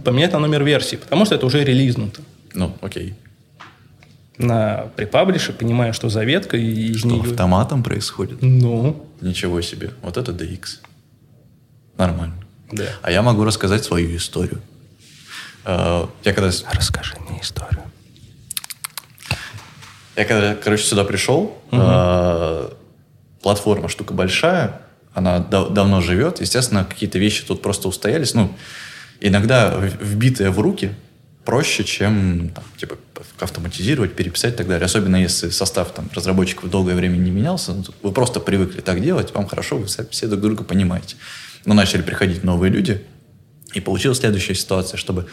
поменять 0.05 0.33
на 0.33 0.38
номер 0.38 0.64
версии, 0.64 0.97
потому 0.97 1.25
что 1.25 1.35
это 1.35 1.47
уже 1.47 1.64
релизнуто. 1.64 2.23
Ну, 2.55 2.76
окей. 2.81 3.14
На 4.37 4.88
припаблише, 4.97 5.53
понимая, 5.53 5.93
что 5.93 6.09
заветка 6.09 6.57
и 6.57 6.93
из 6.93 6.99
что 6.99 7.09
нее... 7.09 7.23
автоматом 7.23 7.83
происходит? 7.83 8.43
Ну. 8.43 9.07
Ничего 9.21 9.61
себе. 9.61 9.93
Вот 10.03 10.17
это 10.17 10.33
DX. 10.33 10.81
Нормально. 11.97 12.35
Да. 12.73 12.87
А 13.03 13.12
я 13.12 13.23
могу 13.23 13.45
рассказать 13.45 13.85
свою 13.85 14.17
историю. 14.17 14.61
А, 15.64 16.09
я 16.25 16.33
когда... 16.33 16.50
Расскажи 16.73 17.14
мне 17.29 17.41
историю. 17.41 17.83
Я 20.17 20.25
когда, 20.25 20.55
короче, 20.55 20.85
сюда 20.85 21.05
пришел, 21.05 21.59
угу. 21.71 22.76
платформа 23.43 23.88
штука 23.88 24.14
большая, 24.14 24.81
она 25.14 25.38
дав- 25.38 25.73
давно 25.73 26.00
живет. 26.00 26.40
Естественно, 26.40 26.85
какие-то 26.85 27.18
вещи 27.18 27.44
тут 27.44 27.62
просто 27.62 27.88
устоялись. 27.88 28.35
Ну, 28.35 28.54
иногда 29.21 29.75
вбитые 29.78 30.50
в 30.50 30.61
руки 30.61 30.90
проще, 31.44 31.85
чем 31.85 32.50
там, 32.54 32.64
типа 32.76 32.97
автоматизировать, 33.38 34.14
переписать 34.14 34.54
и 34.54 34.56
так 34.56 34.66
далее. 34.66 34.85
Особенно 34.85 35.16
если 35.16 35.50
состав 35.50 35.92
там, 35.92 36.11
разработчиков 36.14 36.71
долгое 36.71 36.94
время 36.94 37.16
не 37.16 37.30
менялся. 37.30 37.73
Ну, 37.73 37.85
вы 38.02 38.12
просто 38.12 38.40
привыкли 38.40 38.80
так 38.80 39.02
делать, 39.02 39.33
вам 39.35 39.47
хорошо, 39.47 39.78
вы 39.78 39.87
все 39.87 40.26
друг 40.26 40.40
друга 40.40 40.64
понимаете. 40.64 41.16
Но 41.64 41.75
начали 41.75 42.02
приходить 42.02 42.44
новые 42.44 42.71
люди, 42.71 43.02
и 43.75 43.80
получилась 43.80 44.18
следующая 44.18 44.54
ситуация, 44.54 44.97
чтобы 44.99 45.26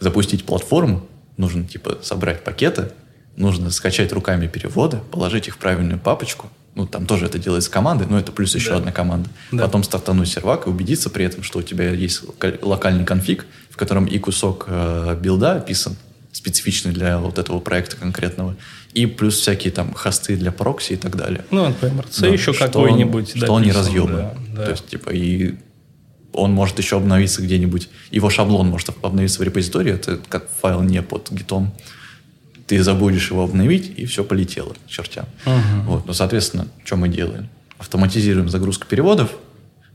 запустить 0.00 0.44
платформу, 0.44 1.06
нужно 1.36 1.64
типа 1.64 1.98
собрать 2.02 2.44
пакеты, 2.44 2.92
нужно 3.36 3.70
скачать 3.70 4.12
руками 4.12 4.46
переводы, 4.46 4.98
положить 5.10 5.48
их 5.48 5.54
в 5.54 5.58
правильную 5.58 5.98
папочку, 5.98 6.50
ну, 6.78 6.86
там 6.86 7.06
тоже 7.06 7.26
это 7.26 7.38
делается 7.40 7.72
командой, 7.72 8.06
но 8.08 8.20
это 8.20 8.30
плюс 8.30 8.54
еще 8.54 8.70
да. 8.70 8.76
одна 8.76 8.92
команда. 8.92 9.28
Да. 9.50 9.64
Потом 9.64 9.82
стартануть 9.82 10.28
сервак 10.28 10.68
и 10.68 10.70
убедиться 10.70 11.10
при 11.10 11.24
этом, 11.24 11.42
что 11.42 11.58
у 11.58 11.62
тебя 11.62 11.90
есть 11.90 12.22
локальный 12.62 13.04
конфиг, 13.04 13.46
в 13.68 13.76
котором 13.76 14.06
и 14.06 14.16
кусок 14.20 14.66
э, 14.68 15.18
билда 15.20 15.56
описан, 15.56 15.96
специфичный 16.30 16.92
для 16.92 17.18
вот 17.18 17.38
этого 17.38 17.58
проекта 17.58 17.96
конкретного, 17.96 18.56
и 18.94 19.06
плюс 19.06 19.40
всякие 19.40 19.72
там 19.72 19.92
хосты 19.92 20.36
для 20.36 20.52
прокси 20.52 20.92
и 20.92 20.96
так 20.96 21.16
далее. 21.16 21.44
Ну, 21.50 21.66
например, 21.66 22.06
C 22.08 22.20
да, 22.20 22.28
еще 22.28 22.52
какой-нибудь. 22.52 23.36
Что 23.36 23.52
он 23.54 23.62
не 23.62 23.72
разъебан. 23.72 24.14
Да, 24.14 24.36
да. 24.54 24.64
То 24.66 24.70
есть, 24.70 24.86
типа, 24.86 25.10
и 25.10 25.56
он 26.32 26.52
может 26.52 26.78
еще 26.78 26.98
обновиться 26.98 27.42
где-нибудь. 27.42 27.88
Его 28.12 28.30
шаблон 28.30 28.68
может 28.68 28.90
обновиться 29.02 29.40
в 29.40 29.42
репозитории, 29.42 29.94
это 29.94 30.20
как 30.28 30.48
файл 30.60 30.82
не 30.82 31.02
под 31.02 31.32
гитом. 31.32 31.72
Ты 32.68 32.82
забудешь 32.82 33.30
его 33.30 33.42
обновить, 33.42 33.98
и 33.98 34.04
все 34.04 34.22
полетело 34.22 34.76
чертям. 34.86 35.26
Мгм. 35.46 35.82
Вот. 35.86 36.06
Ну, 36.06 36.12
соответственно, 36.12 36.68
что 36.84 36.96
мы 36.96 37.08
делаем? 37.08 37.48
Автоматизируем 37.78 38.48
загрузку 38.50 38.86
переводов, 38.86 39.30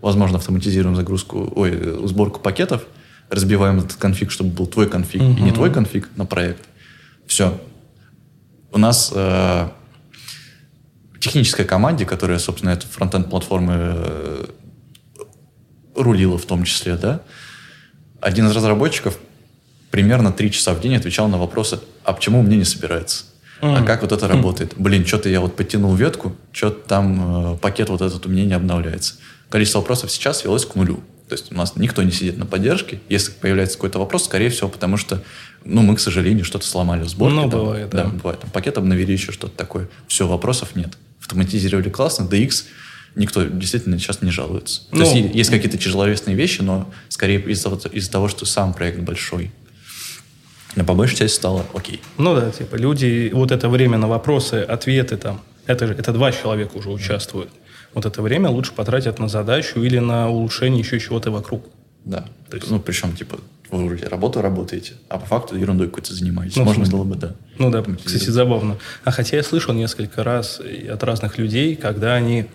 возможно, 0.01 0.37
автоматизируем 0.37 0.95
загрузку, 0.95 1.53
ой, 1.55 1.71
э, 1.71 2.01
сборку 2.05 2.39
пакетов, 2.39 2.83
разбиваем 3.29 3.79
этот 3.79 3.93
конфиг, 3.93 4.31
чтобы 4.31 4.49
был 4.49 4.65
твой 4.65 4.89
конфиг 4.89 5.21
и 5.21 5.41
не 5.41 5.51
твой 5.51 5.71
конфиг 5.71 6.09
на 6.15 6.25
проект. 6.25 6.67
Все. 7.27 7.61
У 8.71 8.79
нас 8.79 9.11
э, 9.15 9.69
технической 11.19 11.65
команде, 11.65 12.05
которая, 12.05 12.39
собственно, 12.39 12.71
эту 12.71 12.87
фронтенд 12.87 13.29
платформы 13.29 13.73
э, 13.77 14.45
рулила 15.95 16.39
в 16.39 16.45
том 16.45 16.63
числе, 16.63 16.95
да, 16.95 17.21
один 18.19 18.47
из 18.47 18.55
разработчиков 18.55 19.17
примерно 19.91 20.31
три 20.31 20.51
часа 20.51 20.73
в 20.73 20.81
день 20.81 20.95
отвечал 20.95 21.27
на 21.27 21.37
вопросы, 21.37 21.79
а 22.03 22.13
почему 22.13 22.39
у 22.39 22.43
меня 22.43 22.57
не 22.57 22.65
собирается? 22.65 23.25
А 23.61 23.77
Мгм. 23.77 23.85
как 23.85 24.01
вот 24.01 24.11
это 24.11 24.27
работает? 24.27 24.73
Блин, 24.77 25.05
что-то 25.05 25.29
я 25.29 25.39
вот 25.39 25.55
подтянул 25.55 25.95
ветку, 25.95 26.35
что-то 26.51 26.87
там 26.87 27.53
э, 27.53 27.57
пакет 27.57 27.89
вот 27.89 28.01
этот 28.01 28.25
у 28.25 28.29
меня 28.29 28.43
не 28.45 28.53
обновляется. 28.53 29.15
Количество 29.49 29.79
вопросов 29.79 30.11
сейчас 30.11 30.39
свелось 30.39 30.65
к 30.65 30.75
нулю. 30.75 31.01
То 31.29 31.35
есть 31.35 31.51
у 31.51 31.55
нас 31.55 31.77
никто 31.77 32.03
не 32.03 32.11
сидит 32.11 32.37
на 32.37 32.45
поддержке. 32.45 32.99
Если 33.07 33.31
появляется 33.31 33.77
какой-то 33.77 33.99
вопрос, 33.99 34.25
скорее 34.25 34.49
всего, 34.49 34.67
потому 34.67 34.97
что, 34.97 35.23
ну, 35.63 35.81
мы, 35.81 35.95
к 35.95 35.99
сожалению, 36.01 36.43
что-то 36.43 36.67
сломали 36.67 37.03
в 37.03 37.07
сборке. 37.09 37.35
Ну, 37.35 37.41
там. 37.49 37.59
бывает, 37.61 37.89
да. 37.89 38.05
бывает. 38.05 38.41
Там 38.41 38.49
пакет 38.49 38.77
обновили, 38.77 39.13
еще 39.13 39.31
что-то 39.31 39.55
такое. 39.55 39.87
Все, 40.07 40.27
вопросов 40.27 40.75
нет. 40.75 40.89
Автоматизировали 41.21 41.89
классно. 41.89 42.23
DX 42.25 42.65
никто 43.15 43.43
действительно 43.45 43.97
сейчас 43.97 44.21
не 44.21 44.31
жалуется. 44.31 44.81
То 44.91 44.97
Ну, 44.97 45.03
есть 45.03 45.15
е- 45.15 45.31
есть 45.33 45.49
какие-то 45.51 45.77
тяжеловесные 45.77 46.35
вещи, 46.35 46.61
но 46.61 46.91
скорее 47.07 47.39
из-за 47.39 47.69
из-за 47.93 48.11
того, 48.11 48.27
что 48.27 48.45
сам 48.45 48.73
проект 48.73 48.99
большой. 48.99 49.51
Но 50.75 50.83
по 50.83 50.93
большей 50.93 51.17
части 51.17 51.35
стало 51.35 51.65
окей. 51.73 52.01
Ну 52.17 52.35
да, 52.35 52.51
типа 52.51 52.75
люди, 52.75 53.29
вот 53.33 53.51
это 53.51 53.69
время 53.69 53.97
на 53.97 54.07
вопросы, 54.07 54.55
ответы 54.67 55.17
там, 55.17 55.41
это 55.67 55.85
это 55.85 56.11
два 56.11 56.31
человека 56.31 56.77
уже 56.77 56.89
участвуют. 56.89 57.49
Вот 57.93 58.05
это 58.05 58.21
время 58.21 58.49
лучше 58.49 58.73
потратят 58.73 59.19
на 59.19 59.27
задачу 59.27 59.81
или 59.81 59.99
на 59.99 60.29
улучшение 60.29 60.79
еще 60.79 60.99
чего-то 60.99 61.29
вокруг. 61.31 61.65
Да. 62.05 62.25
То 62.49 62.57
есть- 62.57 62.69
Ну, 62.71 62.79
причем, 62.79 63.15
типа, 63.15 63.37
вы 63.71 63.85
вроде 63.87 64.07
работу 64.07 64.41
работаете, 64.41 64.93
а 65.09 65.17
по 65.19 65.25
факту 65.25 65.55
ерундой 65.55 65.87
какой-то 65.87 66.13
занимаетесь. 66.13 66.55
Ну, 66.57 66.63
Можно 66.63 66.85
было 66.85 67.03
бы, 67.03 67.15
да. 67.15 67.33
Ну 67.59 67.69
да, 67.71 67.83
кстати, 67.83 68.29
забавно. 68.29 68.77
А 69.03 69.11
хотя 69.11 69.37
я 69.37 69.43
слышал 69.43 69.73
несколько 69.73 70.23
раз 70.23 70.59
от 70.89 71.03
разных 71.03 71.37
людей, 71.37 71.75
когда 71.75 72.15
они 72.15 72.45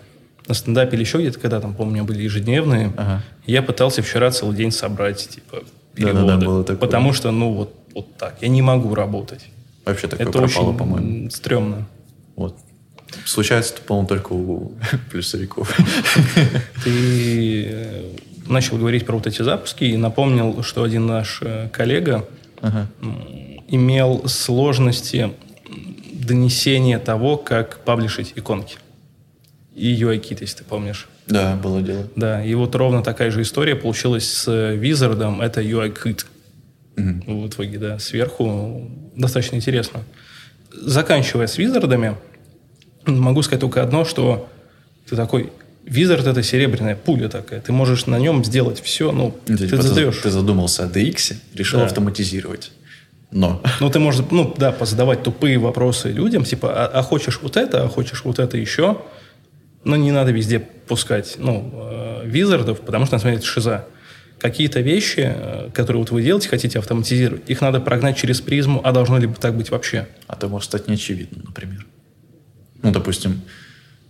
на 0.47 0.53
стендапе 0.55 0.95
или 0.95 1.03
еще 1.03 1.19
где-то, 1.19 1.39
когда 1.39 1.59
там, 1.61 1.73
помню, 1.73 2.03
были 2.03 2.21
ежедневные, 2.23 2.91
Ага. 2.97 3.23
я 3.45 3.61
пытался 3.61 4.01
вчера 4.01 4.31
целый 4.31 4.55
день 4.55 4.71
собрать, 4.71 5.27
типа, 5.29 5.63
Да-да-да, 5.95 6.19
переводы. 6.37 6.45
было 6.45 6.63
такое. 6.63 6.77
Потому 6.77 7.13
что, 7.13 7.31
ну, 7.31 7.53
вот, 7.53 7.73
вот 7.93 8.15
так. 8.17 8.37
Я 8.41 8.47
не 8.47 8.61
могу 8.61 8.93
работать. 8.95 9.45
Вообще 9.85 10.07
такое 10.07 10.27
это 10.27 10.39
пропало, 10.39 10.73
по-моему. 10.73 11.29
стрёмно. 11.29 11.87
Вот. 12.35 12.55
Случается 13.25 13.73
это, 13.73 13.81
по-моему, 13.83 14.07
только 14.07 14.33
у 14.33 14.71
плюсовиков. 15.11 15.75
Ты 16.83 17.65
э, 17.65 18.15
начал 18.47 18.77
говорить 18.77 19.05
про 19.05 19.15
вот 19.15 19.27
эти 19.27 19.41
запуски 19.41 19.83
и 19.85 19.97
напомнил, 19.97 20.61
что 20.63 20.83
один 20.83 21.07
наш 21.07 21.39
э, 21.41 21.69
коллега 21.71 22.27
Ага. 22.61 22.87
имел 23.67 24.27
сложности 24.27 25.31
донесения 26.13 26.99
того, 26.99 27.37
как 27.37 27.79
паблишить 27.83 28.33
иконки. 28.35 28.77
И 29.75 29.95
UI-кит, 29.95 30.41
если 30.41 30.57
ты 30.57 30.63
помнишь. 30.65 31.07
Да, 31.29 31.55
было 31.55 31.81
дело. 31.81 32.07
Да, 32.15 32.43
и 32.43 32.53
вот 32.55 32.75
ровно 32.75 33.03
такая 33.03 33.29
же 33.31 33.41
история 33.43 33.75
получилась 33.75 34.29
с 34.31 34.47
э, 34.47 34.75
Wizard, 34.77 35.41
это 35.43 35.61
UI-кит. 35.61 36.25
Мгм. 36.97 37.43
В 37.43 37.47
итоге, 37.47 37.77
да, 37.77 37.99
сверху 37.99 38.89
достаточно 39.15 39.55
интересно. 39.55 40.01
Заканчивая 40.73 41.47
с 41.47 41.57
визардами, 41.57 42.15
могу 43.05 43.41
сказать 43.43 43.61
только 43.61 43.81
одно, 43.83 44.05
что 44.05 44.49
ты 45.09 45.15
такой, 45.15 45.51
визард 45.85 46.27
это 46.27 46.43
серебряная 46.43 46.95
пуля 46.95 47.29
такая, 47.29 47.61
ты 47.61 47.71
можешь 47.71 48.05
на 48.07 48.19
нем 48.19 48.43
сделать 48.43 48.81
все, 48.81 49.11
ну, 49.11 49.35
Ну, 49.47 49.57
ты 49.57 49.67
типа, 49.69 49.81
задаешь. 49.81 50.17
Ты 50.17 50.29
задумался 50.29 50.83
о 50.83 50.87
DX, 50.87 51.35
решил 51.53 51.79
Да. 51.79 51.85
автоматизировать. 51.85 52.71
Но 53.31 53.61
Ну, 53.79 53.89
ты 53.91 53.99
можешь, 53.99 54.25
ну, 54.31 54.53
да, 54.57 54.71
позадавать 54.71 55.21
тупые 55.23 55.57
вопросы 55.59 56.09
людям, 56.09 56.43
типа, 56.43 56.71
а, 56.73 56.87
а 56.99 57.01
хочешь 57.03 57.39
вот 57.41 57.55
это, 57.57 57.83
а 57.83 57.87
хочешь 57.87 58.23
вот 58.25 58.39
это 58.39 58.57
еще, 58.57 58.97
но 59.83 59.95
не 59.95 60.11
надо 60.11 60.31
везде 60.31 60.59
пускать, 60.59 61.35
ну, 61.37 61.71
э, 61.73 62.21
визардов, 62.25 62.81
потому 62.81 63.05
что, 63.05 63.15
на 63.15 63.19
самом 63.19 63.33
деле, 63.33 63.39
это 63.39 63.47
шиза. 63.47 63.85
Какие-то 64.39 64.79
вещи, 64.81 65.21
э, 65.35 65.69
которые 65.73 65.99
вот 66.01 66.11
вы 66.11 66.23
делаете, 66.23 66.47
хотите 66.49 66.79
автоматизировать, 66.79 67.49
их 67.49 67.61
надо 67.61 67.79
прогнать 67.81 68.17
через 68.17 68.39
призму, 68.41 68.81
а 68.83 68.91
должно 68.91 69.17
ли 69.17 69.27
так 69.39 69.55
быть 69.55 69.69
вообще? 69.69 70.07
а 70.27 70.33
это 70.35 70.47
может 70.47 70.69
стать 70.69 70.87
неочевидным, 70.87 71.43
например. 71.45 71.85
Ну, 72.81 72.91
допустим, 72.91 73.41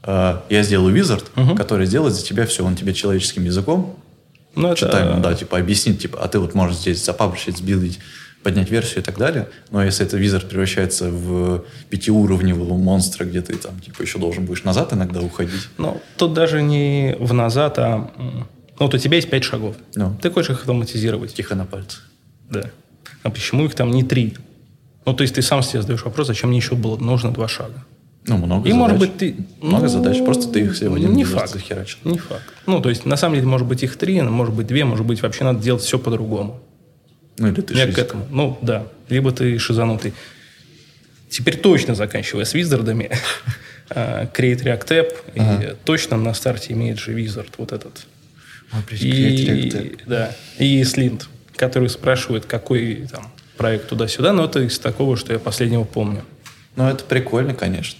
э, 0.03 0.39
я 0.49 0.63
сделаю 0.63 0.93
визард, 0.93 1.25
Мгм. 1.35 1.55
который 1.57 1.85
сделает 1.87 2.13
за 2.13 2.23
тебя 2.23 2.45
все. 2.45 2.63
Он 2.65 2.75
тебе 2.75 2.93
человеческим 2.93 3.43
языком 3.45 3.97
Ну, 4.55 4.67
это... 4.69 4.75
читаем, 4.79 5.21
да, 5.21 5.33
типа 5.33 5.57
объяснит, 5.57 5.99
типа, 5.99 6.19
а 6.21 6.27
ты 6.27 6.39
вот 6.39 6.53
можешь 6.53 6.77
здесь 6.77 7.03
запаблишить, 7.03 7.57
сбилдить, 7.57 7.99
поднять 8.43 8.69
версию 8.71 8.99
и 8.99 9.03
так 9.03 9.17
далее. 9.17 9.49
Но 9.71 9.83
если 9.83 10.05
это 10.05 10.17
визард 10.17 10.47
превращается 10.49 11.09
в 11.09 11.65
пятиуровневого 11.89 12.77
монстра, 12.77 13.25
где 13.25 13.41
ты 13.41 13.55
там, 13.57 13.79
типа, 13.79 14.01
еще 14.01 14.19
должен 14.19 14.45
будешь 14.45 14.63
назад 14.63 14.93
иногда 14.93 15.21
уходить. 15.21 15.67
Ну, 15.77 16.01
тут 16.17 16.33
даже 16.33 16.61
не 16.61 17.15
в 17.19 17.33
назад, 17.33 17.79
а... 17.79 18.11
Ну, 18.17 18.85
вот 18.85 18.93
у 18.93 18.97
тебя 18.97 19.17
есть 19.17 19.29
пять 19.29 19.43
шагов. 19.43 19.75
Ну. 19.95 20.15
Ты 20.21 20.31
хочешь 20.31 20.51
их 20.51 20.59
автоматизировать. 20.61 21.33
Тихо 21.33 21.55
на 21.55 21.65
пальцах. 21.65 22.07
Да. 22.49 22.63
А 23.23 23.29
почему 23.29 23.65
их 23.65 23.75
там 23.75 23.91
не 23.91 24.03
три? 24.03 24.35
Ну, 25.05 25.13
то 25.13 25.23
есть 25.23 25.35
ты 25.35 25.41
сам 25.41 25.61
себе 25.61 25.81
задаешь 25.81 26.03
вопрос, 26.03 26.27
зачем 26.27 26.49
мне 26.49 26.59
еще 26.59 26.75
было 26.75 26.95
нужно 26.97 27.31
два 27.31 27.47
шага? 27.47 27.83
Ну, 28.25 28.37
много 28.37 28.67
И, 28.67 28.71
задач. 28.71 28.79
может 28.79 28.99
быть, 28.99 29.17
ты... 29.17 29.35
Много 29.61 29.83
ну, 29.83 29.89
задач, 29.89 30.23
просто 30.23 30.49
ты 30.49 30.61
их 30.61 30.75
все 30.75 30.89
в 30.89 30.93
один 30.93 31.13
Не 31.13 31.23
факт. 31.23 31.51
захерачил. 31.51 31.97
Не 32.03 32.19
факт. 32.19 32.43
Ну, 32.67 32.79
то 32.79 32.89
есть, 32.89 33.05
на 33.05 33.17
самом 33.17 33.35
деле, 33.35 33.47
может 33.47 33.67
быть, 33.67 33.83
их 33.83 33.97
три, 33.97 34.21
может 34.21 34.53
быть, 34.53 34.67
две, 34.67 34.85
может 34.85 35.05
быть, 35.05 35.21
вообще 35.21 35.43
надо 35.43 35.61
делать 35.61 35.81
все 35.81 35.97
по-другому. 35.97 36.61
Ну, 37.39 37.47
или 37.47 37.61
ты 37.61 37.73
Я 37.73 37.85
шизик. 37.85 37.95
к 37.95 37.99
этому. 37.99 38.27
Ну, 38.29 38.57
да. 38.61 38.87
Либо 39.07 39.31
ты 39.31 39.57
шизанутый. 39.57 40.13
Теперь 41.29 41.57
точно 41.57 41.95
заканчивая 41.95 42.45
с 42.45 42.53
визардами, 42.53 43.11
а, 43.89 44.25
Create 44.25 44.63
React 44.63 44.87
App, 44.87 45.13
и 45.35 45.75
точно 45.85 46.17
на 46.17 46.33
старте 46.33 46.73
имеет 46.73 46.99
же 46.99 47.13
визард 47.13 47.53
вот 47.57 47.71
этот. 47.71 48.05
Ой, 48.73 48.97
И, 48.97 49.97
да, 50.05 50.35
и 50.59 50.81
Slint, 50.81 51.23
который 51.55 51.89
спрашивает, 51.89 52.45
какой 52.45 53.07
там 53.11 53.31
проект 53.57 53.89
туда-сюда, 53.89 54.31
но 54.33 54.45
это 54.45 54.59
из 54.61 54.77
такого, 54.79 55.17
что 55.17 55.33
я 55.33 55.39
последнего 55.39 55.83
помню. 55.83 56.23
Ну, 56.75 56.87
это 56.87 57.03
прикольно, 57.03 57.53
конечно. 57.53 57.99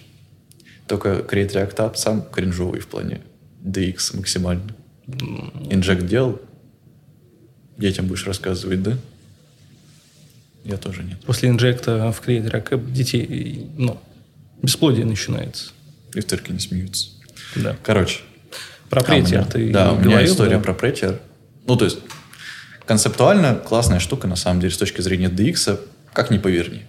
Только 0.87 1.09
Create 1.09 1.53
React 1.53 1.75
App 1.75 1.95
сам 1.95 2.21
кринжовый 2.21 2.79
в 2.81 2.87
плане 2.87 3.21
DX 3.63 4.17
максимально. 4.17 4.75
Инжект 5.69 6.05
делал? 6.05 6.39
Детям 7.77 8.07
будешь 8.07 8.25
рассказывать, 8.25 8.83
да? 8.83 8.97
Я 10.63 10.77
тоже 10.77 11.03
нет. 11.03 11.19
После 11.25 11.49
инжекта 11.49 12.11
в 12.11 12.27
React 12.27 12.69
App 12.69 12.91
детей, 12.91 13.69
ну, 13.77 13.99
бесплодие 14.61 15.05
начинается. 15.05 15.71
И 16.13 16.19
в 16.19 16.25
цирке 16.25 16.53
не 16.53 16.59
смеются. 16.59 17.09
Да. 17.55 17.77
Короче. 17.83 18.19
Про 18.89 19.01
претер 19.03 19.45
ты 19.45 19.71
Да, 19.71 19.93
у 19.93 19.99
меня 19.99 20.23
история 20.25 20.57
да? 20.57 20.63
про 20.63 20.73
претер. 20.73 21.19
Ну, 21.65 21.75
то 21.75 21.85
есть, 21.85 21.99
концептуально 22.85 23.55
классная 23.55 23.99
штука, 23.99 24.27
на 24.27 24.35
самом 24.35 24.61
деле, 24.61 24.73
с 24.73 24.77
точки 24.77 25.01
зрения 25.01 25.29
DX, 25.29 25.79
как 26.13 26.31
ни 26.31 26.37
поверни. 26.37 26.81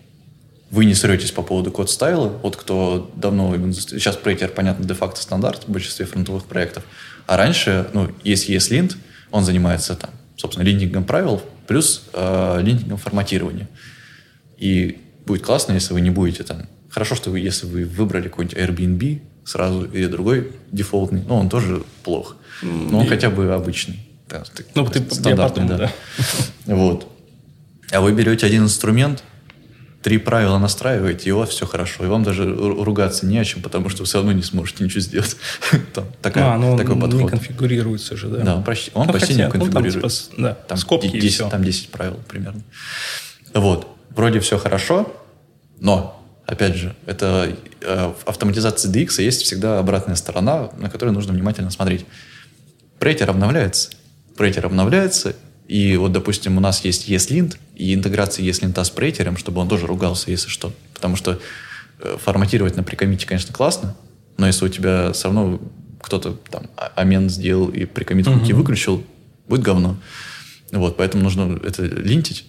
Вы 0.70 0.84
не 0.84 0.94
сретесь 0.94 1.32
по 1.32 1.42
поводу 1.42 1.70
код 1.70 1.90
стайла. 1.90 2.28
Вот 2.28 2.56
кто 2.56 3.10
давно... 3.16 3.54
Сейчас 3.72 4.16
претер, 4.16 4.48
понятно, 4.48 4.84
де-факто 4.84 5.20
стандарт 5.20 5.64
в 5.64 5.68
большинстве 5.70 6.06
фронтовых 6.06 6.44
проектов. 6.44 6.84
А 7.26 7.36
раньше, 7.36 7.88
ну, 7.92 8.10
есть 8.24 8.48
ESLint, 8.48 8.96
он 9.30 9.44
занимается 9.44 9.94
там, 9.94 10.10
собственно, 10.36 10.64
линтингом 10.64 11.04
правил 11.04 11.42
плюс 11.70 12.02
э, 12.14 12.58
линтингом 12.62 12.98
форматирования. 12.98 13.68
И 14.58 14.98
будет 15.24 15.42
классно, 15.42 15.72
если 15.74 15.94
вы 15.94 16.00
не 16.00 16.10
будете 16.10 16.42
там... 16.42 16.66
Хорошо, 16.90 17.14
что 17.14 17.30
вы, 17.30 17.38
если 17.38 17.64
вы 17.66 17.84
выбрали 17.84 18.24
какой-нибудь 18.24 18.58
Airbnb 18.58 19.20
сразу 19.44 19.84
или 19.84 20.06
другой 20.06 20.50
дефолтный, 20.72 21.22
но 21.28 21.38
он 21.38 21.48
тоже 21.48 21.84
плох. 22.02 22.34
Но 22.62 22.98
он 22.98 23.06
хотя 23.06 23.30
бы 23.30 23.54
обычный. 23.54 24.00
Да, 24.28 24.42
Ну, 24.74 24.84
ты- 24.88 24.98
я 24.98 25.10
стандартный, 25.14 25.68
потом, 25.68 25.78
да. 25.78 25.92
Вот. 26.66 27.06
А 27.92 28.00
вы 28.00 28.14
берете 28.14 28.46
один 28.46 28.64
инструмент, 28.64 29.22
три 30.02 30.16
правила 30.19 30.59
настраиваете, 30.59 31.28
и 31.28 31.33
у 31.33 31.38
вас 31.38 31.50
все 31.50 31.66
хорошо. 31.66 32.04
И 32.04 32.09
вам 32.09 32.23
даже 32.23 32.45
ру- 32.45 32.83
ругаться 32.85 33.26
не 33.26 33.38
о 33.38 33.45
чем, 33.45 33.61
потому 33.62 33.88
что 33.90 34.00
вы 34.00 34.07
все 34.07 34.19
равно 34.19 34.33
не 34.33 34.42
сможете 34.42 34.83
ничего 34.85 35.00
сделать. 35.00 35.37
Там 35.95 36.07
такая- 36.23 36.54
а, 36.54 36.59
ну, 36.59 36.76
такой 36.76 36.92
он 36.95 37.00
не 37.00 37.07
подход. 37.07 37.30
конфигурируется 37.30 38.16
же, 38.16 38.28
да? 38.28 38.38
Да, 38.38 38.57
он 38.57 38.64
почти, 38.64 38.90
он 38.95 39.07
Ну, 39.07 39.12
почти 39.12 39.35
хотя, 39.35 39.38
не 39.38 39.45
ну, 39.47 39.50
там, 39.52 39.61
конфигурируется. 39.61 40.30
типа, 40.30 40.42
да, 40.42 40.54
там 40.54 40.78
скобки 40.78 41.07
и 41.07 41.21
10, 41.21 41.35
всё. 41.35 41.50
Там 41.50 41.62
10 41.62 41.88
правил 41.90 42.19
примерно. 42.28 42.62
Вот. 43.54 43.88
Вроде 44.11 44.40
все 44.40 44.59
хорошо, 44.59 45.14
но, 45.78 46.23
опять 46.47 46.75
же, 46.76 46.95
это 47.07 47.54
э, 47.83 48.12
в 48.25 48.28
автоматизации 48.28 48.90
DX 48.90 49.23
есть 49.23 49.42
всегда 49.42 49.78
обратная 49.78 50.16
сторона, 50.16 50.71
на 50.78 50.88
которую 50.90 51.14
нужно 51.14 51.33
внимательно 51.33 51.71
смотреть. 51.71 52.07
Претер 52.99 53.30
обновляется. 53.30 53.90
прейтер 54.37 54.64
обновляется, 54.66 55.37
и 55.70 55.96
вот, 55.96 56.10
допустим, 56.10 56.56
у 56.56 56.60
нас 56.60 56.84
есть 56.84 57.08
ESLint, 57.08 57.56
и 57.76 57.94
интеграция 57.94 58.44
ESLint 58.44 58.82
с 58.82 58.90
прейтером, 58.90 59.36
чтобы 59.36 59.60
он 59.60 59.68
тоже 59.68 59.86
ругался, 59.86 60.32
если 60.32 60.48
что. 60.48 60.72
Потому 60.94 61.14
что 61.14 61.38
э, 62.00 62.16
форматировать 62.20 62.74
на 62.74 62.82
прикомите, 62.82 63.24
конечно, 63.24 63.54
классно, 63.54 63.96
но 64.36 64.48
если 64.48 64.64
у 64.64 64.68
тебя 64.68 65.12
все 65.12 65.28
равно 65.28 65.60
кто-то 66.02 66.32
там 66.50 66.64
а- 66.76 66.90
амен 66.96 67.30
сделал 67.30 67.68
и 67.68 67.84
прикомит 67.84 68.26
mm-hmm. 68.26 68.40
куки 68.40 68.52
выключил, 68.52 69.04
будет 69.46 69.62
говно. 69.62 69.96
Вот, 70.72 70.96
поэтому 70.96 71.22
нужно 71.22 71.60
это 71.64 71.84
линтить. 71.84 72.46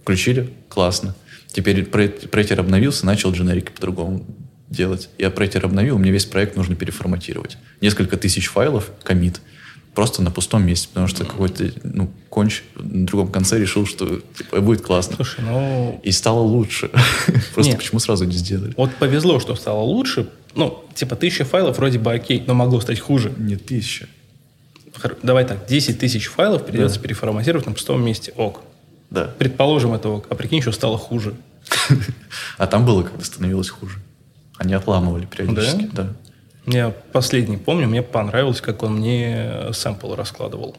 Включили, 0.00 0.54
классно. 0.70 1.14
Теперь 1.48 1.84
прейтер 1.84 2.60
обновился, 2.60 3.04
начал 3.04 3.32
дженерики 3.32 3.72
по-другому 3.72 4.24
делать. 4.70 5.10
Я 5.18 5.30
прейтер 5.30 5.66
обновил, 5.66 5.98
мне 5.98 6.12
весь 6.12 6.24
проект 6.24 6.56
нужно 6.56 6.76
переформатировать. 6.76 7.58
Несколько 7.82 8.16
тысяч 8.16 8.46
файлов, 8.46 8.90
комит– 9.02 9.42
просто 9.96 10.22
на 10.22 10.30
пустом 10.30 10.64
месте, 10.64 10.88
потому 10.88 11.08
что 11.08 11.24
какой-то, 11.24 11.72
ну, 11.82 12.10
конч 12.28 12.62
на 12.76 13.06
другом 13.06 13.32
конце 13.32 13.58
решил, 13.58 13.86
что 13.86 14.20
типа, 14.36 14.60
будет 14.60 14.82
классно. 14.82 15.16
Слушай, 15.16 15.42
ну... 15.42 15.98
И 16.04 16.12
стало 16.12 16.40
лучше. 16.40 16.90
Просто 17.54 17.72
Нет. 17.72 17.78
почему 17.78 17.98
сразу 17.98 18.26
не 18.26 18.36
сделали? 18.36 18.74
Вот 18.76 18.94
повезло, 18.96 19.40
что 19.40 19.54
стало 19.54 19.80
лучше. 19.80 20.28
Ну, 20.54 20.84
типа 20.94 21.16
тысяча 21.16 21.46
файлов 21.46 21.78
вроде 21.78 21.98
бы 21.98 22.12
окей, 22.12 22.44
но 22.46 22.52
могло 22.52 22.78
стать 22.80 23.00
хуже. 23.00 23.32
Не 23.38 23.56
тысяча. 23.56 24.06
Давай 25.22 25.46
так, 25.46 25.66
10 25.66 25.98
тысяч 25.98 26.26
файлов 26.26 26.64
придется 26.64 26.96
да. 26.96 27.02
переформатировать 27.02 27.66
на 27.66 27.72
пустом 27.72 28.04
месте. 28.04 28.32
Ок. 28.36 28.62
Да. 29.10 29.30
Предположим 29.38 29.94
это 29.94 30.10
ок. 30.10 30.26
А 30.28 30.34
прикинь, 30.34 30.60
что 30.60 30.72
стало 30.72 30.98
хуже. 30.98 31.34
А 32.58 32.66
там 32.66 32.84
было, 32.84 33.02
когда 33.02 33.24
становилось 33.24 33.70
хуже. 33.70 33.98
Они 34.58 34.74
отламывали 34.74 35.26
периодически. 35.26 35.88
Да? 35.92 36.02
Да. 36.04 36.12
Я 36.66 36.90
последний 37.12 37.56
помню, 37.56 37.88
мне 37.88 38.02
понравилось, 38.02 38.60
как 38.60 38.82
он 38.82 38.96
мне 38.96 39.72
сэмпл 39.72 40.14
раскладывал, 40.14 40.76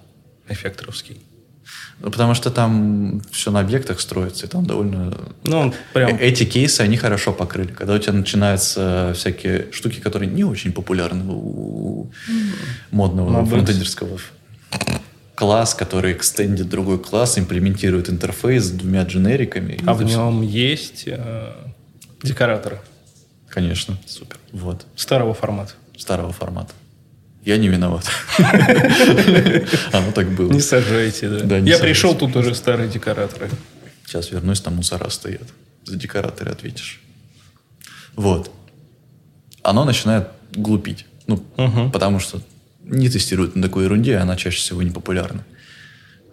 эффекторовский. 0.50 1.18
Ну, 2.00 2.12
потому 2.12 2.36
что 2.36 2.52
там 2.52 3.22
все 3.32 3.52
на 3.52 3.60
объектах 3.62 4.00
строится, 4.00 4.46
и 4.46 4.50
там 4.50 4.66
довольно... 4.66 5.18
Ну, 5.44 5.60
он 5.60 5.74
прям... 5.94 6.16
Э, 6.16 6.20
эти 6.20 6.46
кейсы, 6.46 6.82
они 6.82 6.96
хорошо 6.96 7.34
покрыли. 7.34 7.72
Когда 7.72 7.96
у 7.96 7.98
тебя 7.98 8.14
начинаются 8.14 9.14
всякие 9.16 9.72
штуки, 9.72 10.00
которые 10.00 10.30
не 10.30 10.44
очень 10.44 10.72
популярны 10.72 11.24
у 11.28 12.12
модного 12.92 13.30
Мобильс. 13.30 13.50
фронтендерского 13.50 14.20
класс, 15.34 15.74
который 15.74 16.14
экстендит 16.14 16.70
другой 16.70 17.00
класс, 17.00 17.38
имплементирует 17.38 18.10
интерфейс 18.10 18.66
с 18.66 18.72
двумя 18.72 19.04
дженериками. 19.04 19.80
А 19.86 19.94
в 19.94 20.04
нем 20.04 20.42
все. 20.42 20.70
есть 20.70 21.04
э, 21.08 21.52
декораторы. 22.24 22.80
Конечно, 23.58 23.98
супер. 24.06 24.38
Вот. 24.52 24.86
Старого 24.96 25.34
формата. 25.34 25.74
Старого 25.98 26.32
формата. 26.32 26.76
Я 27.44 27.58
не 27.58 27.70
виноват. 27.70 28.06
Оно 29.92 30.12
так 30.12 30.30
было. 30.30 30.52
Не 30.54 30.60
сажайте, 30.60 31.28
да. 31.28 31.58
Я 31.58 31.80
пришел, 31.80 32.14
тут 32.14 32.36
уже 32.36 32.54
старые 32.54 32.88
декораторы. 32.88 33.50
Сейчас 34.06 34.30
вернусь, 34.30 34.62
там 34.62 34.76
мусора 34.76 35.10
стоят. 35.10 35.48
За 35.86 35.96
декораторы 35.96 36.52
ответишь. 36.52 37.02
Вот. 38.16 38.52
Оно 39.64 39.86
начинает 39.86 40.28
глупить. 40.54 41.08
Ну, 41.26 41.44
потому 41.92 42.20
что 42.20 42.40
не 42.84 43.10
тестируют 43.10 43.56
на 43.56 43.64
такой 43.64 43.86
ерунде, 43.86 44.18
она 44.18 44.36
чаще 44.36 44.60
всего 44.60 44.84
не 44.84 44.92
популярна. 44.92 45.44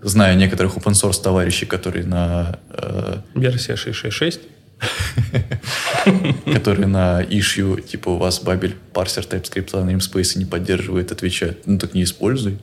Знаю 0.03 0.37
некоторых 0.37 0.77
open 0.77 0.93
source 0.93 1.23
товарищей, 1.23 1.65
которые 1.65 2.05
на... 2.05 2.59
Э, 2.69 3.21
Версия 3.35 3.77
666 3.77 4.41
который 6.53 6.87
на 6.87 7.23
issue, 7.23 7.81
типа, 7.81 8.11
у 8.11 8.17
вас 8.19 8.41
бабель 8.41 8.77
парсер 8.93 9.25
TypeScript 9.25 9.81
на 9.81 9.91
namespace 9.91 10.39
не 10.39 10.45
поддерживает, 10.45 11.13
отвечает, 11.13 11.67
ну 11.67 11.79
так 11.79 11.95
не 11.95 12.03
используй. 12.03 12.59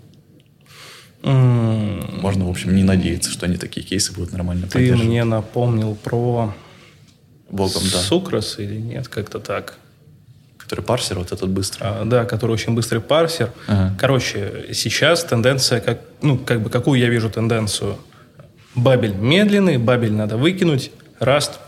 Можно, 1.23 2.45
в 2.45 2.49
общем, 2.49 2.75
не 2.75 2.83
надеяться, 2.83 3.29
что 3.29 3.45
они 3.45 3.57
такие 3.57 3.85
кейсы 3.85 4.11
будут 4.11 4.31
нормально 4.31 4.67
Ты 4.67 4.95
мне 4.95 5.23
напомнил 5.23 5.95
про 5.95 6.53
Богом, 7.49 7.83
да. 7.91 7.99
Сукрос 7.99 8.57
или 8.57 8.75
нет, 8.75 9.07
как-то 9.07 9.39
так. 9.39 9.75
Который 10.57 10.81
парсер, 10.81 11.19
вот 11.19 11.31
этот 11.31 11.49
быстрый. 11.49 11.83
А, 11.83 12.05
да, 12.05 12.25
который 12.25 12.51
очень 12.51 12.73
быстрый 12.73 12.99
парсер. 12.99 13.51
Ага. 13.67 13.95
Короче, 13.99 14.69
сейчас 14.73 15.23
тенденция, 15.23 15.79
как, 15.79 16.01
ну, 16.21 16.37
как 16.37 16.61
бы, 16.61 16.69
какую 16.69 16.99
я 16.99 17.09
вижу 17.09 17.29
тенденцию? 17.29 17.97
Бабель 18.73 19.13
медленный, 19.13 19.77
бабель 19.77 20.13
надо 20.13 20.37
выкинуть, 20.37 20.91
раст 21.19 21.59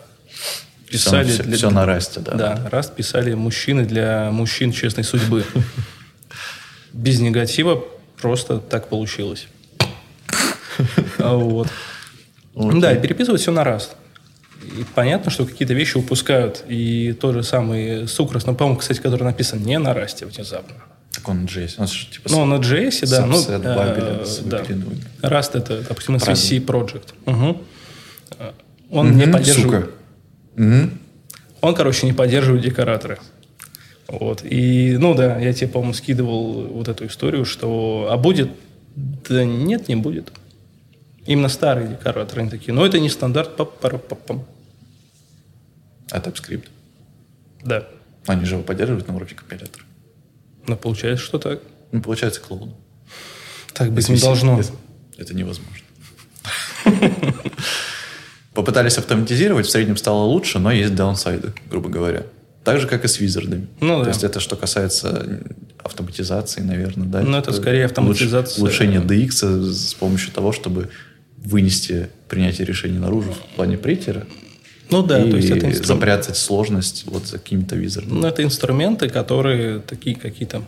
писали... 0.93 1.27
Все, 1.27 1.43
для, 1.43 1.57
все 1.57 1.69
на 1.69 1.85
расте, 1.85 2.19
да. 2.19 2.33
Да, 2.33 2.69
раст 2.69 2.95
писали 2.95 3.33
мужчины 3.33 3.85
для 3.85 4.29
мужчин 4.31 4.71
честной 4.71 5.03
судьбы. 5.03 5.43
Без 6.93 7.19
негатива 7.19 7.83
просто 8.21 8.59
так 8.59 8.89
получилось. 8.89 9.47
Вот. 11.17 11.67
Да, 12.55 12.93
и 12.93 13.01
переписывать 13.01 13.41
все 13.41 13.51
на 13.51 13.63
раст. 13.63 13.95
И 14.61 14.85
понятно, 14.95 15.31
что 15.31 15.45
какие-то 15.45 15.73
вещи 15.73 15.97
упускают. 15.97 16.63
И 16.67 17.13
тот 17.19 17.33
же 17.33 17.43
самый 17.43 18.07
Сукрос, 18.07 18.45
ну, 18.45 18.55
по-моему, 18.55 18.79
кстати, 18.79 18.99
который 18.99 19.23
написан 19.23 19.61
не 19.63 19.79
на 19.79 19.93
расте 19.93 20.25
внезапно. 20.25 20.75
Так 21.13 21.27
он 21.27 21.43
на 21.43 21.45
JS. 21.45 21.75
Он 21.77 21.87
типа, 21.87 22.29
ну, 22.29 22.45
на 22.45 22.55
JS, 22.55 23.09
да. 23.09 23.25
Ну, 23.25 23.43
э, 23.47 23.59
да. 24.45 24.63
Rust 25.21 25.51
это, 25.57 25.81
допустим, 25.81 26.15
SVC 26.15 26.63
Project. 26.63 27.13
Угу. 27.25 27.61
Он 28.91 29.07
угу, 29.07 29.15
не 29.15 29.27
поддерживает... 29.27 29.85
Сука. 29.85 29.92
Угу. 30.57 30.89
Он, 31.61 31.75
короче, 31.75 32.05
не 32.05 32.13
поддерживает 32.13 32.63
декораторы. 32.63 33.19
Вот. 34.07 34.43
И, 34.43 34.97
ну 34.97 35.15
да, 35.15 35.39
я 35.39 35.53
тебе, 35.53 35.69
по-моему, 35.69 35.93
скидывал 35.93 36.67
вот 36.67 36.87
эту 36.87 37.07
историю, 37.07 37.45
что... 37.45 38.09
А 38.11 38.17
будет? 38.17 38.51
Да 38.95 39.43
нет, 39.45 39.87
не 39.87 39.95
будет. 39.95 40.31
Именно 41.25 41.49
старые 41.49 41.87
декораторы, 41.87 42.41
они 42.41 42.49
такие. 42.49 42.73
Но 42.73 42.85
это 42.85 42.99
не 42.99 43.09
стандарт. 43.09 43.55
Пап 43.55 43.81
-пара 43.81 43.99
-пап 43.99 44.19
-пам. 44.27 44.43
А 46.11 46.19
TypeScript? 46.19 46.67
Да. 47.63 47.87
Они 48.27 48.45
же 48.45 48.55
его 48.55 48.63
поддерживают 48.63 49.07
на 49.07 49.15
уровне 49.15 49.35
компилятора. 49.35 49.83
Ну, 50.67 50.75
получается, 50.75 51.25
что 51.25 51.39
так. 51.39 51.61
Ну, 51.91 52.01
получается, 52.01 52.41
клоун. 52.41 52.73
Так 53.73 53.91
быть 53.91 54.09
не 54.09 54.17
должно. 54.17 54.59
Это, 54.59 54.71
это 55.17 55.33
невозможно. 55.33 55.85
Попытались 58.53 58.97
автоматизировать, 58.97 59.65
в 59.65 59.69
среднем 59.69 59.97
стало 59.97 60.23
лучше, 60.23 60.59
но 60.59 60.71
есть 60.71 60.93
даунсайды, 60.93 61.53
грубо 61.69 61.89
говоря. 61.89 62.23
Так 62.63 62.79
же, 62.79 62.87
как 62.87 63.03
и 63.03 63.07
с 63.07 63.19
визардами. 63.19 63.67
Ну, 63.81 63.97
То 63.99 64.03
да. 64.03 64.09
есть 64.09 64.23
это 64.23 64.39
что 64.39 64.55
касается 64.55 65.41
автоматизации, 65.83 66.61
наверное, 66.61 67.07
да? 67.07 67.21
Ну, 67.21 67.37
это, 67.37 67.51
это 67.51 67.59
скорее 67.59 67.85
автоматизация. 67.85 68.61
Улучшение 68.61 69.01
DX 69.01 69.71
с 69.71 69.93
помощью 69.95 70.31
того, 70.31 70.51
чтобы 70.51 70.89
вынести 71.37 72.09
принятие 72.29 72.65
решений 72.65 72.99
наружу 72.99 73.33
в 73.33 73.55
плане 73.55 73.77
прейтера. 73.77 74.25
Ну 74.89 75.01
да, 75.01 75.19
и 75.21 75.29
то 75.29 75.37
есть 75.37 75.49
это 75.49 75.65
инструмент. 75.65 75.85
запрятать 75.85 76.37
сложность 76.37 77.03
вот 77.07 77.25
за 77.25 77.39
какими-то 77.39 77.75
визардами. 77.75 78.19
Ну, 78.19 78.27
это 78.27 78.43
инструменты, 78.43 79.09
которые 79.09 79.79
такие 79.79 80.15
какие-то... 80.15 80.61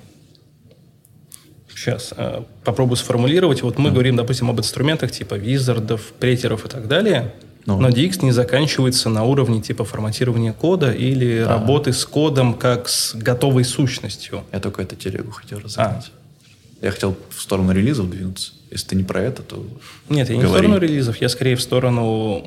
Сейчас 1.73 2.13
э, 2.17 2.41
попробую 2.63 2.97
сформулировать. 2.97 3.61
Вот 3.61 3.77
мы 3.77 3.89
mm. 3.89 3.93
говорим, 3.93 4.15
допустим, 4.15 4.49
об 4.49 4.59
инструментах 4.59 5.11
типа 5.11 5.35
визардов, 5.35 6.13
претеров 6.19 6.65
и 6.65 6.69
так 6.69 6.87
далее. 6.87 7.33
Ну. 7.65 7.79
Но 7.79 7.89
DX 7.89 8.23
не 8.23 8.31
заканчивается 8.31 9.09
на 9.09 9.23
уровне 9.23 9.61
типа 9.61 9.85
форматирования 9.85 10.53
кода 10.53 10.91
или 10.91 11.39
а. 11.39 11.47
работы 11.47 11.93
с 11.93 12.05
кодом 12.05 12.53
как 12.53 12.87
с 12.87 13.15
готовой 13.15 13.63
сущностью. 13.63 14.43
Я 14.51 14.59
только 14.59 14.83
эту 14.83 14.95
телегу 14.95 15.31
хотел 15.31 15.59
разобрать. 15.59 16.11
А. 16.13 16.85
Я 16.85 16.91
хотел 16.91 17.17
в 17.29 17.41
сторону 17.41 17.71
релизов 17.71 18.09
двинуться. 18.09 18.51
Если 18.69 18.89
ты 18.89 18.95
не 18.95 19.03
про 19.03 19.21
это, 19.21 19.41
то 19.41 19.65
Нет, 20.09 20.29
я 20.29 20.35
не 20.35 20.43
говори. 20.43 20.67
в 20.67 20.69
сторону 20.69 20.77
релизов, 20.77 21.17
я 21.21 21.29
скорее 21.29 21.55
в 21.55 21.61
сторону 21.61 22.45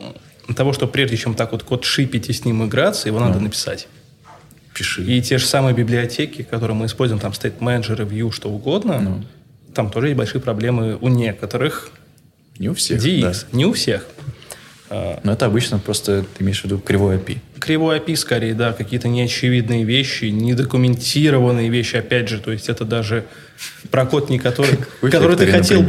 того, 0.54 0.72
что 0.72 0.86
прежде 0.86 1.16
чем 1.16 1.34
так 1.34 1.52
вот 1.52 1.62
код 1.64 1.84
шипить 1.84 2.28
и 2.28 2.32
с 2.32 2.44
ним 2.44 2.64
играться, 2.64 3.08
его 3.08 3.18
а. 3.18 3.26
надо 3.26 3.40
написать. 3.40 3.88
Пиши. 4.72 5.02
И 5.02 5.20
те 5.20 5.38
же 5.38 5.46
самые 5.46 5.74
библиотеки, 5.74 6.42
которые 6.42 6.76
мы 6.76 6.86
используем, 6.86 7.20
там 7.20 7.32
State 7.32 7.58
Manager, 7.58 8.08
View, 8.08 8.30
что 8.30 8.48
угодно, 8.48 9.00
ну. 9.00 9.24
там 9.74 9.90
тоже 9.90 10.08
есть 10.08 10.18
большие 10.18 10.40
проблемы 10.40 10.96
у 11.00 11.08
некоторых. 11.08 11.90
Не 12.58 12.68
у 12.68 12.74
всех, 12.74 13.04
DX. 13.04 13.20
Да. 13.20 13.56
Не 13.56 13.66
у 13.66 13.72
всех. 13.72 14.06
Но 14.90 15.32
это 15.32 15.46
обычно 15.46 15.78
просто, 15.78 16.24
ты 16.36 16.42
имеешь 16.42 16.62
в 16.62 16.64
виду 16.64 16.78
кривой 16.78 17.16
API. 17.16 17.38
Кривой 17.58 17.98
API, 17.98 18.16
скорее, 18.16 18.54
да, 18.54 18.72
какие-то 18.72 19.08
неочевидные 19.08 19.84
вещи, 19.84 20.26
недокументированные 20.26 21.68
вещи, 21.68 21.96
опять 21.96 22.28
же, 22.28 22.38
то 22.40 22.52
есть 22.52 22.68
это 22.68 22.84
даже 22.84 23.24
про 23.90 24.06
код, 24.06 24.30
не 24.30 24.38
который, 24.38 24.78
который 25.02 25.36
ты 25.36 25.46
хотел... 25.46 25.84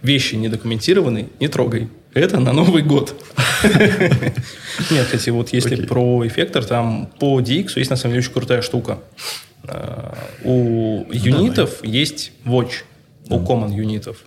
Вещи 0.00 0.36
недокументированные, 0.36 1.28
не 1.40 1.48
трогай. 1.48 1.88
Это 2.14 2.38
на 2.38 2.52
Новый 2.52 2.82
год. 2.82 3.20
Нет, 3.64 5.06
кстати, 5.06 5.30
вот 5.30 5.52
если 5.52 5.74
про 5.86 6.24
эффектор, 6.26 6.64
там 6.64 7.10
по 7.18 7.40
DX 7.40 7.72
есть 7.76 7.90
на 7.90 7.96
самом 7.96 8.12
деле 8.14 8.24
очень 8.24 8.32
крутая 8.32 8.62
штука. 8.62 9.00
А, 9.64 10.16
у 10.44 11.04
юнитов 11.12 11.84
есть 11.84 12.30
watch, 12.44 12.84
у 13.28 13.40
common 13.40 13.74
юнитов 13.74 14.18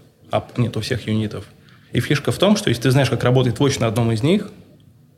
нет 0.58 0.78
у 0.78 0.82
всех 0.82 1.08
юнитов. 1.08 1.46
И 1.92 2.00
фишка 2.00 2.32
в 2.32 2.38
том, 2.38 2.56
что 2.56 2.70
если 2.70 2.84
ты 2.84 2.92
знаешь, 2.92 3.10
как 3.10 3.24
работает 3.24 3.58
Watch 3.58 3.80
на 3.80 3.88
одном 3.88 4.12
из 4.12 4.24
них, 4.24 4.50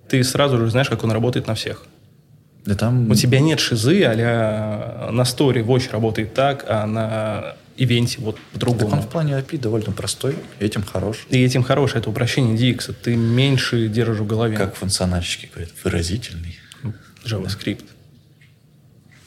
ты 0.09 0.23
сразу 0.23 0.57
же 0.57 0.69
знаешь, 0.69 0.89
как 0.89 1.03
он 1.03 1.11
работает 1.11 1.47
на 1.47 1.55
всех. 1.55 1.85
Да 2.65 2.75
там... 2.75 3.09
У 3.11 3.15
тебя 3.15 3.39
нет 3.39 3.59
шизы, 3.59 4.03
а 4.05 5.11
на 5.11 5.25
сторе 5.25 5.61
Watch 5.61 5.91
работает 5.91 6.33
так, 6.33 6.65
а 6.67 6.85
на 6.85 7.55
ивенте 7.75 8.19
вот 8.21 8.35
Так 8.35 8.43
он 8.45 8.53
по-другому. 8.53 9.01
в 9.01 9.09
плане 9.09 9.33
API 9.33 9.57
довольно 9.59 9.91
простой, 9.91 10.35
этим 10.59 10.83
хорош. 10.83 11.25
И 11.29 11.43
этим 11.43 11.63
хорошее, 11.63 12.01
это 12.01 12.09
упрощение 12.09 12.55
DX. 12.55 12.93
Ты 12.93 13.15
меньше 13.15 13.87
держишь 13.87 14.19
в 14.19 14.27
голове. 14.27 14.55
Как 14.55 14.75
функциональщики 14.75 15.49
говорят, 15.53 15.73
выразительный. 15.83 16.59
JavaScript. 17.25 17.85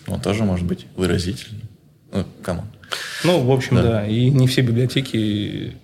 Он 0.07 0.21
тоже 0.21 0.45
может 0.45 0.67
быть 0.67 0.87
выразительный. 0.97 1.65
Ну, 2.13 2.25
come 2.43 2.56
on. 2.56 2.67
Ну, 3.25 3.41
в 3.43 3.51
общем, 3.51 3.77
Да. 3.77 3.83
да. 3.83 4.07
И 4.07 4.31
не 4.31 4.47
все 4.47 4.63
библиотеки... 4.63 5.77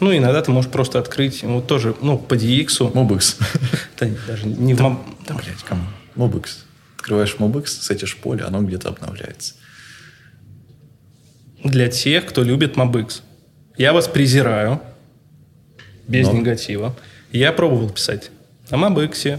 Ну, 0.00 0.16
иногда 0.16 0.42
ты 0.42 0.50
можешь 0.50 0.70
просто 0.70 0.98
открыть, 0.98 1.42
вот 1.44 1.66
тоже, 1.68 1.94
ну, 2.02 2.18
по 2.18 2.34
DX. 2.34 2.92
MobX. 2.92 3.36
Да, 4.00 4.08
даже 4.26 4.46
не 4.46 4.74
в 4.74 4.78
Да, 4.78 5.34
блядь, 5.34 5.62
come 5.64 5.77
on. 5.77 5.86
MobX. 6.16 6.46
Открываешь 6.96 7.36
MobX, 7.38 7.66
сетишь 7.68 8.16
поле, 8.16 8.42
оно 8.42 8.62
где-то 8.62 8.88
обновляется. 8.88 9.54
Для 11.62 11.88
тех, 11.88 12.26
кто 12.26 12.42
любит 12.42 12.76
MobX. 12.76 13.20
Я 13.78 13.92
вас 13.92 14.08
презираю. 14.08 14.80
Без 16.08 16.26
Но. 16.26 16.32
негатива. 16.34 16.96
Я 17.30 17.52
пробовал 17.52 17.88
писать 17.90 18.30
на 18.70 18.74
MobX, 18.76 19.38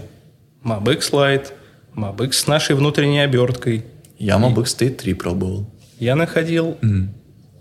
MobX 0.64 1.10
Lite, 1.12 1.48
MobX 1.94 2.32
с 2.32 2.46
нашей 2.46 2.74
внутренней 2.74 3.20
оберткой. 3.20 3.84
Я 4.18 4.36
Mobix 4.36 4.64
State 4.64 4.94
3 4.96 5.14
пробовал. 5.14 5.70
Я 5.98 6.16
находил, 6.16 6.76
ну, 6.82 7.08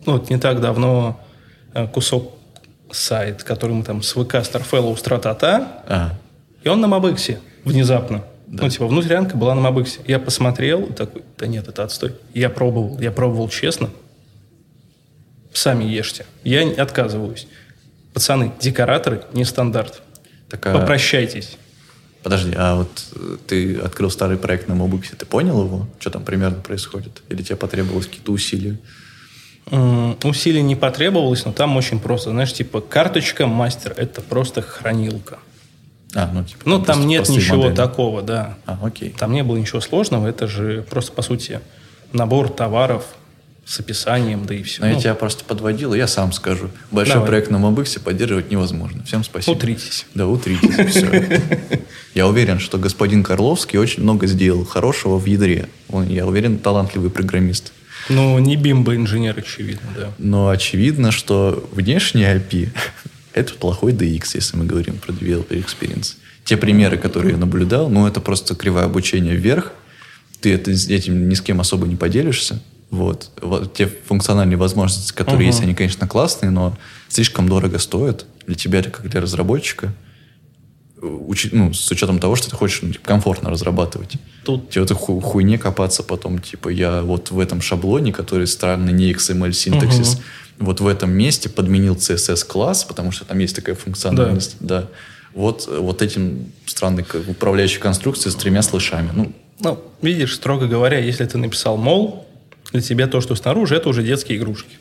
вот 0.06 0.30
не 0.30 0.38
так 0.38 0.60
давно 0.62 1.20
э, 1.74 1.88
кусок 1.88 2.34
сайт, 2.92 3.44
который 3.44 3.74
мы 3.74 3.84
там 3.84 4.02
с 4.02 4.16
VK 4.16 4.42
Starfellow 4.42 4.96
Stratata, 4.96 5.68
А, 5.88 6.14
и 6.64 6.70
он 6.70 6.82
на 6.82 6.88
Мобыксе 6.88 7.40
внезапно. 7.64 8.24
Ну, 8.48 8.70
типа, 8.70 8.88
внутрянка 8.88 9.36
была 9.36 9.56
на 9.56 9.62
Мобыксе. 9.62 10.02
Я 10.06 10.20
посмотрел 10.20 10.88
такой, 10.88 11.24
да 11.38 11.48
нет, 11.48 11.68
это 11.68 11.84
отстой. 11.84 12.16
Я 12.34 12.50
пробовал, 12.50 13.00
я 13.00 13.12
пробовал 13.12 13.50
честно. 13.50 13.90
Сами 15.54 15.84
ешьте. 15.86 16.26
Я 16.44 16.70
отказываюсь. 16.82 17.48
Пацаны, 18.14 18.52
декораторы 18.60 19.24
не 19.34 19.44
стандарт. 19.46 20.02
такая... 20.50 20.78
Попрощайтесь. 20.78 21.58
Подожди, 22.24 22.54
а 22.56 22.76
вот 22.78 23.06
э, 23.16 23.38
ты 23.48 23.76
открыл 23.78 24.10
старый 24.10 24.38
проект 24.38 24.70
на 24.70 24.74
Mobix, 24.74 25.16
ты 25.16 25.26
понял 25.26 25.62
его? 25.64 25.88
Что 26.00 26.10
там 26.10 26.24
примерно 26.24 26.62
происходит? 26.62 27.22
Или 27.30 27.42
тебе 27.44 27.58
потребовалось 27.58 28.08
какие-то 28.08 28.32
усилия? 28.32 28.80
Усилий 30.24 30.62
не 30.62 30.76
потребовалось, 30.76 31.46
но 31.46 31.52
там 31.54 31.76
очень 31.78 32.00
просто. 32.00 32.32
Знаешь, 32.32 32.54
типа, 32.54 32.82
карточка 32.82 33.48
мастер– 33.48 33.94
это 33.98 34.22
просто 34.22 34.62
хранилка. 34.62 35.40
А, 36.16 36.30
ну, 36.32 36.44
типа, 36.44 36.62
Ну, 36.66 36.76
просто 36.78 36.94
там 36.94 37.08
нет 37.08 37.28
ничего 37.30 37.58
модели. 37.58 37.76
такого, 37.76 38.22
да. 38.22 38.56
А, 38.66 38.78
окей. 38.84 39.16
Там 39.18 39.32
не 39.32 39.44
было 39.44 39.58
ничего 39.58 39.82
сложного. 39.82 40.28
Это 40.28 40.48
же 40.48 40.86
просто, 40.90 41.12
по 41.14 41.22
сути, 41.22 41.60
набор 42.12 42.50
товаров 42.50 43.06
с 43.66 43.80
описанием, 43.80 44.46
да 44.46 44.54
и 44.54 44.62
все. 44.64 44.82
Но 44.82 44.88
я 44.90 45.00
тебя 45.00 45.16
просто 45.16 45.46
подводил, 45.46 45.94
и 45.94 45.98
я 45.98 46.08
сам 46.08 46.34
скажу. 46.34 46.70
Большой 46.92 47.16
Давай. 47.16 47.30
проект 47.30 47.50
на 47.50 47.56
Mobix 47.56 48.00
поддерживать 48.00 48.52
невозможно. 48.52 49.04
Всем 49.06 49.24
спасибо. 49.24 49.56
Утритесь. 49.56 50.06
Да, 50.14 50.28
утритесь. 50.28 50.92
Все. 50.92 51.42
Я 52.14 52.28
уверен, 52.28 52.60
что 52.60 52.78
господин 52.78 53.24
Карловский 53.24 53.80
очень 53.80 54.04
много 54.04 54.28
сделал 54.28 54.66
хорошего 54.66 55.18
в 55.18 55.26
ядре. 55.26 55.68
Он, 55.90 56.08
я 56.08 56.28
уверен, 56.28 56.60
талантливый 56.60 57.10
программист. 57.10 57.74
Ну, 58.10 58.38
не 58.40 58.56
бимба 58.56 58.96
инженер, 58.96 59.38
очевидно, 59.38 59.90
да. 59.96 60.14
Но 60.18 60.50
очевидно, 60.50 61.12
что 61.12 61.68
внешний 61.72 62.24
API– 62.24 62.70
это 63.34 63.54
плохой 63.54 63.94
DX, 63.94 64.24
если 64.36 64.58
мы 64.58 64.66
говорим 64.66 64.98
про 64.98 65.12
Developer 65.12 65.64
Experience. 65.64 66.16
Те 66.44 66.58
примеры, 66.58 66.98
которые 66.98 67.32
я 67.32 67.38
наблюдал, 67.38 67.90
ну, 67.90 68.06
это 68.06 68.20
просто 68.20 68.56
кривое 68.56 68.84
обучение 68.84 69.36
вверх. 69.36 69.72
Ты 70.42 70.54
это, 70.54 70.72
этим 70.72 71.30
ни 71.30 71.34
с 71.34 71.42
кем 71.42 71.62
особо 71.62 71.88
не 71.88 71.96
поделишься. 71.96 72.62
Вот. 72.90 73.32
Вот 73.42 73.74
те 73.74 73.88
функциональные 73.88 74.58
возможности, 74.58 75.14
которые 75.14 75.48
Ага. 75.48 75.48
есть, 75.48 75.62
они, 75.62 75.74
конечно, 75.74 76.08
классные, 76.08 76.52
но 76.52 76.78
слишком 77.08 77.48
дорого 77.48 77.80
стоят 77.80 78.26
для 78.46 78.56
тебя, 78.56 78.84
как 78.84 79.10
для 79.10 79.22
разработчика. 79.22 79.94
Учи- 81.04 81.50
ну, 81.52 81.74
с 81.74 81.92
учетом 81.92 82.20
того, 82.20 82.36
что 82.36 82.50
ты 82.50 82.56
хочешь 82.56 82.82
ну, 82.82 82.92
типа, 82.92 83.06
комфортно 83.06 83.50
разрабатывать. 83.50 84.14
Тут 84.46 84.70
Тебе 84.70 84.82
в 84.82 84.86
этой 84.86 84.96
ху- 84.96 85.20
хуйне 85.20 85.58
копаться 85.58 86.02
потом, 86.04 86.40
типа, 86.40 86.70
я 86.70 87.02
вот 87.02 87.32
в 87.32 87.40
этом 87.40 87.62
шаблоне, 87.62 88.14
который 88.14 88.48
странный, 88.48 88.94
не 88.94 89.12
XML 89.12 89.52
синтаксис, 89.52 90.20
вот 90.60 90.80
в 90.80 90.88
этом 90.88 91.12
месте 91.12 91.50
подменил 91.50 91.96
CSS-класс, 91.96 92.86
потому 92.86 93.12
что 93.12 93.26
там 93.26 93.40
есть 93.40 93.56
такая 93.56 93.76
функциональность, 93.76 94.56
да. 94.60 94.88
Вот, 95.34 95.68
вот 95.68 96.02
этим 96.02 96.52
странной 96.68 97.04
как, 97.04 97.28
управляющей 97.28 97.80
конструкцией 97.80 98.32
с 98.32 98.36
тремя 98.36 98.62
слышами. 98.62 99.10
Ну, 99.14 99.34
Ну, 99.60 99.80
видишь, 100.02 100.36
строго 100.36 100.68
говоря, 100.68 101.00
если 101.00 101.26
ты 101.26 101.38
написал 101.38 101.76
мол, 101.78 102.28
для 102.72 102.82
тебя 102.82 103.08
то, 103.08 103.20
что 103.20 103.36
снаружи, 103.36 103.76
это 103.76 103.90
уже 103.90 104.04
детские 104.04 104.38
игрушки. 104.38 104.78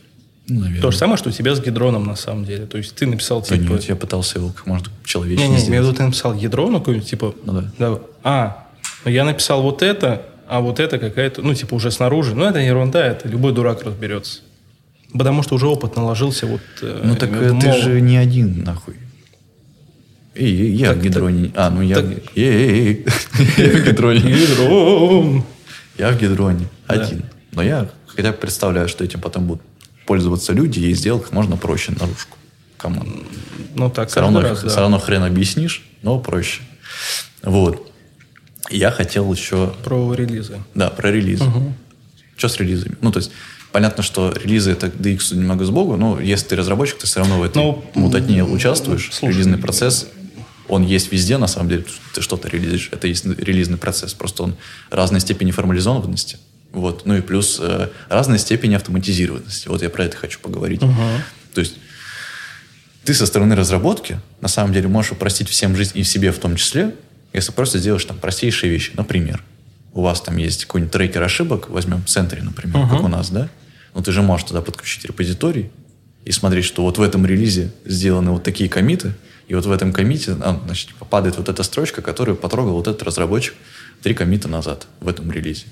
Наверное. 0.48 0.81
То 0.83 0.90
же 0.90 0.96
самое, 0.98 1.16
что 1.18 1.28
у 1.28 1.33
тебя 1.33 1.55
с 1.55 1.61
гидроном 1.61 2.05
на 2.05 2.16
самом 2.16 2.44
деле. 2.44 2.66
То 2.66 2.78
есть 2.78 2.94
ты 2.94 3.07
написал 3.07 3.40
Да 3.40 3.57
типа... 3.57 3.72
нет, 3.72 3.85
я 3.85 3.96
пытался 3.96 4.38
его 4.38 4.48
как 4.50 4.66
можно 4.66 4.88
Не, 4.88 5.05
человечнее 5.05 5.48
не, 5.48 5.57
в 5.57 5.61
сделать. 5.61 5.87
виду, 5.87 5.96
ты 5.96 6.02
написал 6.05 6.35
ядро, 6.35 6.68
ну, 6.68 6.78
какое-нибудь, 6.78 7.09
типа... 7.09 7.35
Ну 7.44 7.62
да. 7.78 7.98
А, 8.24 8.66
ну, 9.05 9.11
я 9.11 9.24
написал 9.24 9.62
вот 9.62 9.83
это, 9.83 10.22
а 10.48 10.61
вот 10.61 10.81
это 10.81 10.98
какая-то, 10.98 11.42
ну, 11.42 11.55
типа, 11.55 11.74
уже 11.74 11.90
снаружи. 11.90 12.35
Ну, 12.35 12.44
это 12.44 12.59
ерунда, 12.59 13.07
это 13.07 13.28
любой 13.28 13.52
дурак 13.52 13.83
разберется. 13.85 14.40
Потому 15.12 15.42
что 15.42 15.55
уже 15.57 15.66
опыт 15.66 15.96
наложился 15.96 16.46
вот... 16.46 16.61
э, 16.81 17.00
Ну 17.05 17.16
так 17.16 17.31
э, 17.33 17.48
ты 17.61 17.68
мол. 17.68 17.81
же 17.83 18.00
не 18.00 18.16
один, 18.16 18.64
нахуй. 18.64 18.94
Эй, 20.35 20.46
эй, 20.62 20.70
я 20.72 20.88
Так, 20.88 20.96
в 20.98 21.02
гидроне. 21.02 21.52
А, 21.55 21.68
ну 21.68 21.83
я... 21.83 21.96
так- 21.96 22.07
Эй, 22.35 22.44
эй, 22.44 22.70
эй. 22.88 23.07
Я 23.59 23.68
в 23.68 23.85
гидроне. 23.87 24.20
Ядром. 24.20 25.44
Я 25.98 26.11
в 26.11 26.18
гидроне 26.18 26.66
Да. 26.88 26.94
один. 26.94 27.24
Но 27.52 27.62
я 27.62 27.87
хотя 28.07 28.33
бы 28.33 28.38
представляю, 28.38 28.88
что 28.88 29.05
этим 29.05 29.20
потом 29.20 29.46
будут 29.46 29.62
пользоваться 30.07 30.53
люди 30.53 30.81
и 30.81 30.95
сделать 30.95 31.25
как 31.25 31.33
можно 31.33 31.57
проще 31.57 31.93
наружку. 31.93 32.37
Кому? 32.77 33.03
Ну, 33.75 33.91
так 33.91 34.09
Все 34.11 34.21
равно, 34.21 34.41
раз, 34.41 34.62
да. 34.62 34.69
все 34.69 34.81
равно 34.81 34.99
хрен 34.99 35.23
объяснишь, 35.23 35.85
но 36.03 36.19
проще. 36.19 36.62
Вот. 37.43 37.91
Я 38.71 38.91
хотел 38.91 39.33
еще... 39.33 39.73
Про 39.85 40.15
релизы. 40.15 40.59
Да, 40.75 40.91
про 40.91 41.11
релизы. 41.11 41.45
Что 42.37 42.49
с 42.49 42.57
релизами? 42.59 42.97
Ну, 43.01 43.12
то 43.12 43.19
есть, 43.19 43.31
понятно, 43.71 44.03
что 44.03 44.33
релизы 44.33 44.73
это 44.73 44.88
DX 44.88 45.37
немного 45.37 45.65
сбогу, 45.65 45.97
но 45.97 46.19
если 46.21 46.49
ты 46.49 46.57
разработчик, 46.57 46.99
ты 46.99 47.07
все 47.07 47.21
равно 47.21 47.38
в 47.38 47.43
этой 47.45 47.59
Ну, 47.59 47.85
мутатне 47.95 48.43
участвуешь. 48.45 49.11
слушай, 49.12 49.33
релизный 49.35 49.59
процесс, 49.59 50.09
он 50.69 50.85
есть 50.85 51.12
везде, 51.12 51.37
на 51.38 51.47
самом 51.47 51.69
деле. 51.69 51.85
Ты 52.15 52.23
что-то 52.23 52.49
релизишь, 52.49 52.88
это 52.93 53.07
есть 53.07 53.27
релизный 53.27 53.77
процесс. 53.79 54.15
Просто 54.15 54.43
он 54.45 54.57
разной 54.91 55.21
степени 55.21 55.51
формализованности. 55.51 56.38
Вот. 56.72 57.06
Ну 57.06 57.16
и 57.16 57.20
плюс 57.20 57.58
э, 57.61 57.88
разной 58.08 58.38
степени 58.38 58.74
автоматизированности. 58.74 59.68
Вот 59.68 59.82
я 59.82 59.90
про 59.90 60.04
это 60.04 60.16
хочу 60.16 60.40
поговорить. 60.40 60.80
То 61.54 61.61
есть, 61.61 61.74
ты 63.04 63.14
со 63.14 63.26
стороны 63.26 63.54
разработки, 63.54 64.20
на 64.40 64.48
самом 64.48 64.72
деле, 64.72 64.88
можешь 64.88 65.12
упростить 65.12 65.48
всем 65.48 65.76
жизнь 65.76 65.92
и 65.98 66.04
себе 66.04 66.32
в 66.32 66.38
том 66.38 66.56
числе, 66.56 66.94
если 67.32 67.52
просто 67.52 67.78
сделаешь 67.78 68.04
там 68.04 68.18
простейшие 68.18 68.70
вещи. 68.70 68.92
Например, 68.94 69.42
у 69.92 70.02
вас 70.02 70.20
там 70.20 70.37
есть 70.37 70.64
какой-нибудь 70.64 70.92
трекер 70.92 71.22
ошибок, 71.22 71.68
возьмем 71.68 72.04
Sentry, 72.06 72.42
например, 72.42 72.88
как 72.88 73.02
у 73.02 73.08
нас, 73.08 73.30
да? 73.30 73.48
Ну, 73.94 74.02
ты 74.02 74.12
же 74.12 74.22
можешь 74.22 74.46
туда 74.48 74.62
подключить 74.62 75.04
репозиторий 75.04 75.70
и 76.24 76.32
смотреть, 76.32 76.64
что 76.64 76.82
вот 76.82 76.98
в 76.98 77.02
этом 77.02 77.26
релизе 77.26 77.72
сделаны 77.85 78.30
вот 78.30 78.42
такие 78.42 78.70
комиты, 78.70 79.14
и 79.48 79.54
вот 79.54 79.66
в 79.66 79.72
этом 79.72 79.92
комите, 79.92 80.32
а, 80.40 80.61
значит, 80.64 80.94
падает 81.11 81.37
вот 81.37 81.48
эта 81.48 81.62
строчка, 81.62 82.00
которую 82.00 82.37
потрогал 82.37 82.74
вот 82.74 82.87
этот 82.87 83.02
разработчик 83.02 83.54
три 84.02 84.14
комита 84.14 84.48
назад 84.48 84.87
в 85.00 85.08
этом 85.08 85.30
релизе. 85.30 85.66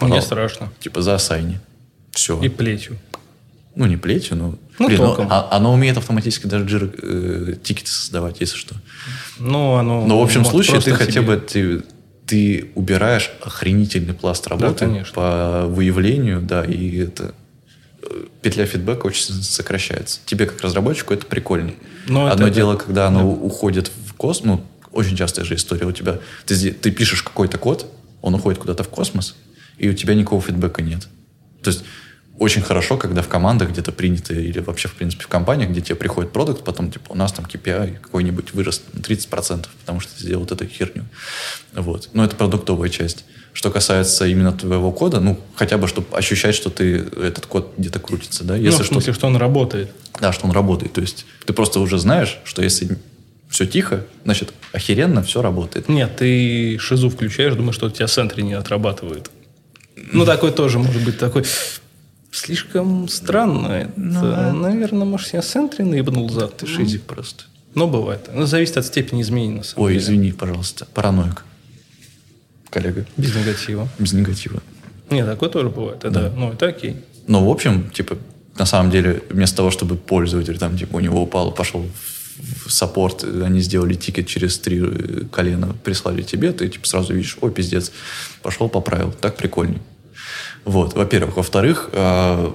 Мне 0.00 0.10
Пожалуйста. 0.20 0.26
страшно. 0.28 0.72
Типа 0.80 1.02
за 1.02 1.14
ассайни. 1.14 1.60
Все. 2.12 2.40
И 2.40 2.48
плетью. 2.48 2.96
Ну, 3.74 3.86
не 3.86 3.96
плетью, 3.96 4.36
но... 4.36 4.54
Ну, 4.78 4.86
Блин, 4.86 4.98
током. 4.98 5.28
а- 5.30 5.48
оно 5.52 5.72
умеет 5.72 5.96
автоматически 5.96 6.46
даже 6.46 6.64
джир, 6.66 6.92
э, 7.02 7.54
тикеты 7.62 7.90
создавать, 7.90 8.40
если 8.40 8.56
что. 8.56 8.74
Ну, 9.38 9.74
оно... 9.74 10.04
Но 10.06 10.18
в 10.20 10.22
общем 10.22 10.44
случае 10.44 10.80
ты 10.80 10.92
хотя 10.94 11.22
бы 11.22 11.36
ты, 11.36 11.82
ты 12.26 12.70
убираешь 12.74 13.30
охренительный 13.42 14.14
пласт 14.14 14.46
работы 14.48 14.86
конечно. 14.86 15.14
по 15.14 15.66
выявлению, 15.66 16.40
да, 16.42 16.64
и 16.64 16.96
это 16.98 17.34
э, 18.02 18.24
петля 18.42 18.66
фидбэка 18.66 19.06
очень 19.06 19.22
сокращается. 19.42 20.20
Тебе 20.26 20.46
как 20.46 20.60
разработчику 20.60 21.14
это 21.14 21.26
прикольно. 21.26 21.72
Но 22.08 22.24
это- 22.26 22.34
Одно 22.34 22.46
это- 22.48 22.54
дело, 22.56 22.76
когда 22.76 23.06
оно 23.08 23.28
уходит 23.30 23.90
в 24.06 24.14
космос, 24.14 24.58
ну, 24.58 24.64
очень 24.92 25.16
частая 25.16 25.44
же 25.44 25.54
история 25.54 25.86
у 25.86 25.92
тебя. 25.92 26.18
Ты, 26.46 26.72
ты 26.72 26.90
пишешь 26.90 27.22
какой-то 27.22 27.58
код, 27.58 27.86
он 28.22 28.34
уходит 28.34 28.58
куда-то 28.60 28.82
в 28.82 28.88
космос, 28.88 29.36
и 29.78 29.88
у 29.88 29.94
тебя 29.94 30.14
никакого 30.14 30.42
фидбэка 30.42 30.82
нет. 30.82 31.08
То 31.62 31.70
есть 31.70 31.84
очень 32.38 32.62
хорошо, 32.62 32.96
когда 32.96 33.20
в 33.22 33.28
командах 33.28 33.70
где-то 33.70 33.90
принято, 33.90 34.32
или 34.32 34.60
вообще, 34.60 34.88
в 34.88 34.94
принципе, 34.94 35.24
в 35.24 35.28
компаниях, 35.28 35.70
где 35.70 35.80
тебе 35.80 35.96
приходит 35.96 36.32
продукт, 36.32 36.62
потом, 36.64 36.90
типа, 36.90 37.12
у 37.12 37.14
нас 37.16 37.32
там 37.32 37.44
KPI 37.46 37.98
какой-нибудь 37.98 38.54
вырос 38.54 38.82
на 38.92 39.00
30%, 39.00 39.66
потому 39.80 40.00
что 40.00 40.14
ты 40.14 40.22
сделал 40.22 40.42
вот 40.42 40.52
эту 40.52 40.66
херню. 40.66 41.04
Вот. 41.74 42.10
Но 42.12 42.24
это 42.24 42.36
продуктовая 42.36 42.90
часть. 42.90 43.24
Что 43.52 43.70
касается 43.72 44.26
именно 44.26 44.52
твоего 44.52 44.92
кода, 44.92 45.18
ну, 45.18 45.40
хотя 45.56 45.78
бы, 45.78 45.88
чтобы 45.88 46.16
ощущать, 46.16 46.54
что 46.54 46.70
ты, 46.70 46.98
этот 46.98 47.46
код 47.46 47.74
где-то 47.76 47.98
крутится, 47.98 48.44
да, 48.44 48.54
Ну, 48.54 48.62
если 48.62 48.82
в 48.82 48.84
что 48.84 48.94
смысле, 48.94 49.12
что 49.14 49.26
он 49.26 49.36
работает. 49.36 49.90
да, 50.20 50.32
что 50.32 50.46
он 50.46 50.52
работает. 50.52 50.92
То 50.92 51.00
есть 51.00 51.26
ты 51.44 51.52
просто 51.52 51.80
уже 51.80 51.98
знаешь, 51.98 52.38
что 52.44 52.62
если 52.62 52.98
все 53.48 53.66
тихо, 53.66 54.04
значит, 54.24 54.52
охеренно 54.72 55.22
все 55.24 55.42
работает. 55.42 55.88
Нет, 55.88 56.16
ты 56.16 56.78
шизу 56.78 57.10
включаешь, 57.10 57.54
думаешь, 57.54 57.74
что 57.74 57.86
у 57.86 57.90
тебя 57.90 58.06
центре 58.06 58.44
не 58.44 58.52
отрабатывает. 58.52 59.30
Ну, 60.12 60.24
такой 60.24 60.52
тоже 60.52 60.78
может 60.78 61.04
быть 61.04 61.18
такой... 61.18 61.44
Слишком 62.30 63.08
странно. 63.08 63.68
Это, 63.72 63.92
Ну, 63.96 64.20
да. 64.20 64.52
наверное, 64.52 65.06
может, 65.06 65.32
я 65.32 65.40
центре 65.40 65.84
наебнул 65.84 66.28
зад. 66.28 66.58
Ты 66.58 66.66
шизик 66.66 67.02
просто. 67.02 67.44
Но 67.74 67.86
бывает. 67.88 68.28
Ну, 68.34 68.44
зависит 68.46 68.76
от 68.76 68.84
степени 68.86 69.22
изменений, 69.22 69.54
на 69.58 69.62
самом 69.64 69.84
Ой, 69.86 69.92
деле. 69.94 70.04
извини, 70.04 70.32
пожалуйста. 70.32 70.86
Параноик. 70.92 71.44
Коллега. 72.70 73.06
Без 73.16 73.34
негатива. 73.34 73.88
Без 73.98 74.12
негатива. 74.12 74.62
Нет, 75.10 75.26
такое 75.26 75.48
тоже 75.48 75.70
бывает. 75.70 76.04
Это, 76.04 76.30
ну, 76.36 76.52
это 76.52 76.66
окей. 76.66 76.96
Но, 77.26 77.46
в 77.46 77.50
общем, 77.50 77.88
типа, 77.90 78.18
на 78.58 78.66
самом 78.66 78.90
деле, 78.90 79.22
вместо 79.30 79.56
того, 79.56 79.70
чтобы 79.70 79.96
пользователь, 79.96 80.58
там, 80.58 80.76
типа, 80.76 80.96
у 80.96 81.00
него 81.00 81.22
упал, 81.22 81.50
пошел 81.52 81.80
в 81.82 82.17
саппорт, 82.68 83.24
они 83.24 83.60
сделали 83.60 83.94
тикет 83.94 84.26
через 84.26 84.58
три 84.58 84.80
э, 84.82 85.24
колена, 85.30 85.74
прислали 85.84 86.22
тебе, 86.22 86.52
ты, 86.52 86.68
типа, 86.68 86.86
сразу 86.86 87.14
видишь, 87.14 87.38
о, 87.40 87.48
пиздец, 87.50 87.92
пошел, 88.42 88.68
поправил. 88.68 89.12
Так 89.12 89.36
прикольней. 89.36 89.80
Вот, 90.64 90.94
во-первых. 90.94 91.36
Во-вторых, 91.36 91.90
э, 91.92 92.52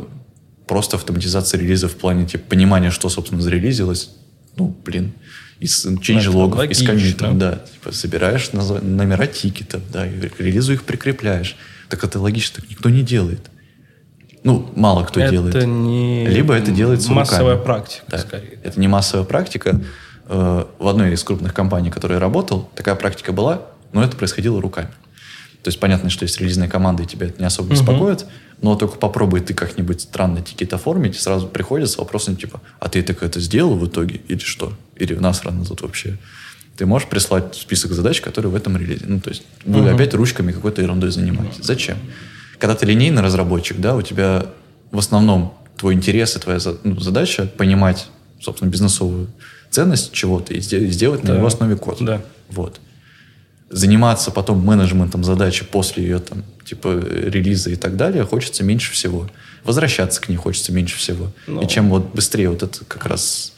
просто 0.67 0.97
автоматизация 0.97 1.59
релиза 1.59 1.87
в 1.87 1.95
плане, 1.95 2.25
типа, 2.25 2.43
понимания, 2.49 2.91
что, 2.91 3.09
собственно, 3.09 3.41
зарелизилось, 3.41 4.11
ну, 4.55 4.75
блин, 4.85 5.13
из 5.59 5.85
change-логов, 5.85 6.69
из 6.69 6.85
коммитов, 6.85 7.37
да. 7.37 7.63
Типа, 7.73 7.91
собираешь 7.91 8.51
номера 8.51 9.27
тикетов, 9.27 9.81
да, 9.91 10.05
и 10.07 10.29
к 10.29 10.39
релизу 10.39 10.73
их 10.73 10.83
прикрепляешь. 10.83 11.55
Так 11.89 12.03
это 12.03 12.19
логично, 12.19 12.61
так 12.61 12.69
никто 12.69 12.89
не 12.89 13.01
делает. 13.01 13.49
Ну, 14.43 14.69
мало 14.75 15.03
кто 15.05 15.19
это 15.21 15.31
делает. 15.31 15.65
не 15.67 16.27
Либо 16.27 16.53
это 16.53 16.71
делается 16.71 17.11
массовая 17.11 17.53
руками. 17.53 17.65
практика, 17.65 18.05
Да. 18.09 18.17
скорее. 18.19 18.59
Это 18.63 18.79
не 18.79 18.87
массовая 18.87 19.25
практика. 19.25 19.79
Э, 20.27 20.65
В 20.79 20.87
одной 20.87 21.13
из 21.13 21.23
крупных 21.23 21.53
компаний, 21.53 21.89
в 21.89 21.93
которой 21.93 22.13
я 22.13 22.19
работал, 22.19 22.69
такая 22.75 22.95
практика 22.95 23.31
была, 23.31 23.61
но 23.93 24.03
это 24.03 24.15
происходило 24.17 24.61
руками. 24.61 24.89
То 25.63 25.69
есть 25.69 25.79
понятно, 25.79 26.09
что 26.09 26.23
есть 26.23 26.39
релизная 26.41 26.67
команда, 26.67 27.03
и 27.03 27.05
тебя 27.05 27.27
это 27.27 27.39
не 27.39 27.45
особо 27.45 27.69
беспокоит, 27.69 28.25
но 28.61 28.75
только 28.75 28.97
попробуй 28.97 29.39
ты 29.39 29.53
как-нибудь 29.53 30.01
странно 30.01 30.41
тикет 30.41 30.73
оформить, 30.73 31.15
и 31.15 31.19
сразу 31.19 31.47
приходит 31.47 31.89
с 31.89 31.97
вопросом 31.97 32.35
типа, 32.35 32.59
а 32.79 32.89
ты 32.89 33.01
так 33.01 33.23
это 33.23 33.39
сделал 33.39 33.75
в 33.77 33.87
итоге 33.87 34.21
или 34.27 34.39
что? 34.39 34.73
Или 34.97 35.13
в 35.13 35.21
нас 35.21 35.41
рано 35.43 35.63
тут 35.65 35.81
вообще? 35.81 36.17
Ты 36.75 36.85
можешь 36.85 37.07
прислать 37.07 37.55
список 37.55 37.91
задач, 37.93 38.19
которые 38.19 38.51
в 38.51 38.55
этом 38.55 38.75
релизе. 38.75 39.05
Ну, 39.07 39.21
то 39.21 39.29
есть 39.29 39.43
вы 39.65 39.89
опять 39.89 40.13
ручками 40.13 40.51
какой-то 40.51 40.81
ерундой 40.81 41.11
занимаетесь. 41.11 41.63
Зачем? 41.63 41.97
Когда 42.63 42.75
ты 42.75 42.85
линейный 42.85 43.21
разработчик, 43.21 43.77
да, 43.81 43.93
у 43.93 44.01
тебя 44.01 44.45
в 44.89 44.97
основном 44.97 45.53
твой 45.75 45.95
интерес 45.95 46.37
и 46.37 46.39
твоя 46.39 46.59
ну, 46.85 46.97
задача 46.97 47.45
понимать, 47.45 48.07
собственно, 48.39 48.69
бизнесовую 48.69 49.27
ценность 49.69 50.13
чего-то 50.13 50.53
и 50.53 50.59
сде- 50.61 50.87
сделать 50.87 51.23
на 51.23 51.31
Да. 51.31 51.35
его 51.39 51.47
основе 51.47 51.75
код. 51.75 51.97
Да. 51.99 52.21
Вот. 52.47 52.79
Заниматься 53.69 54.31
потом 54.31 54.63
менеджментом 54.65 55.25
задачи 55.25 55.65
после 55.65 56.03
ее 56.03 56.19
там, 56.19 56.45
типа, 56.63 57.03
релиза 57.05 57.69
и 57.69 57.75
так 57.75 57.97
далее 57.97 58.23
хочется 58.23 58.63
меньше 58.63 58.93
всего. 58.93 59.29
Возвращаться 59.65 60.21
к 60.21 60.29
ней 60.29 60.37
хочется 60.37 60.71
меньше 60.71 60.95
всего. 60.97 61.33
Ну. 61.47 61.61
И 61.61 61.67
чем 61.67 61.89
вот 61.89 62.13
быстрее 62.15 62.49
вот 62.49 62.63
это 62.63 62.85
как 62.85 63.05
раз 63.07 63.51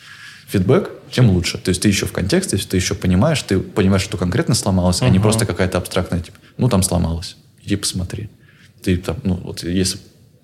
фидбэк, 0.48 0.90
тем 1.12 1.30
лучше. 1.30 1.60
То 1.60 1.70
есть 1.70 1.80
ты 1.84 1.90
еще 1.90 2.08
в 2.08 2.12
контексте, 2.12 2.58
ты 2.58 2.76
еще 2.76 2.96
понимаешь, 2.96 3.40
ты 3.44 3.60
понимаешь, 3.60 4.02
что 4.02 4.18
конкретно 4.18 4.56
сломалось, 4.56 5.04
а 5.04 5.10
не 5.10 5.20
просто 5.20 5.46
какая-то 5.46 5.78
абстрактная, 5.78 6.22
типа, 6.22 6.40
ну 6.58 6.70
там 6.70 6.82
сломалось, 6.82 7.38
иди 7.64 7.76
посмотри. 7.76 8.32
Ты 8.86 8.98
там, 8.98 9.18
ну 9.24 9.34
вот 9.34 9.64
если 9.64 9.98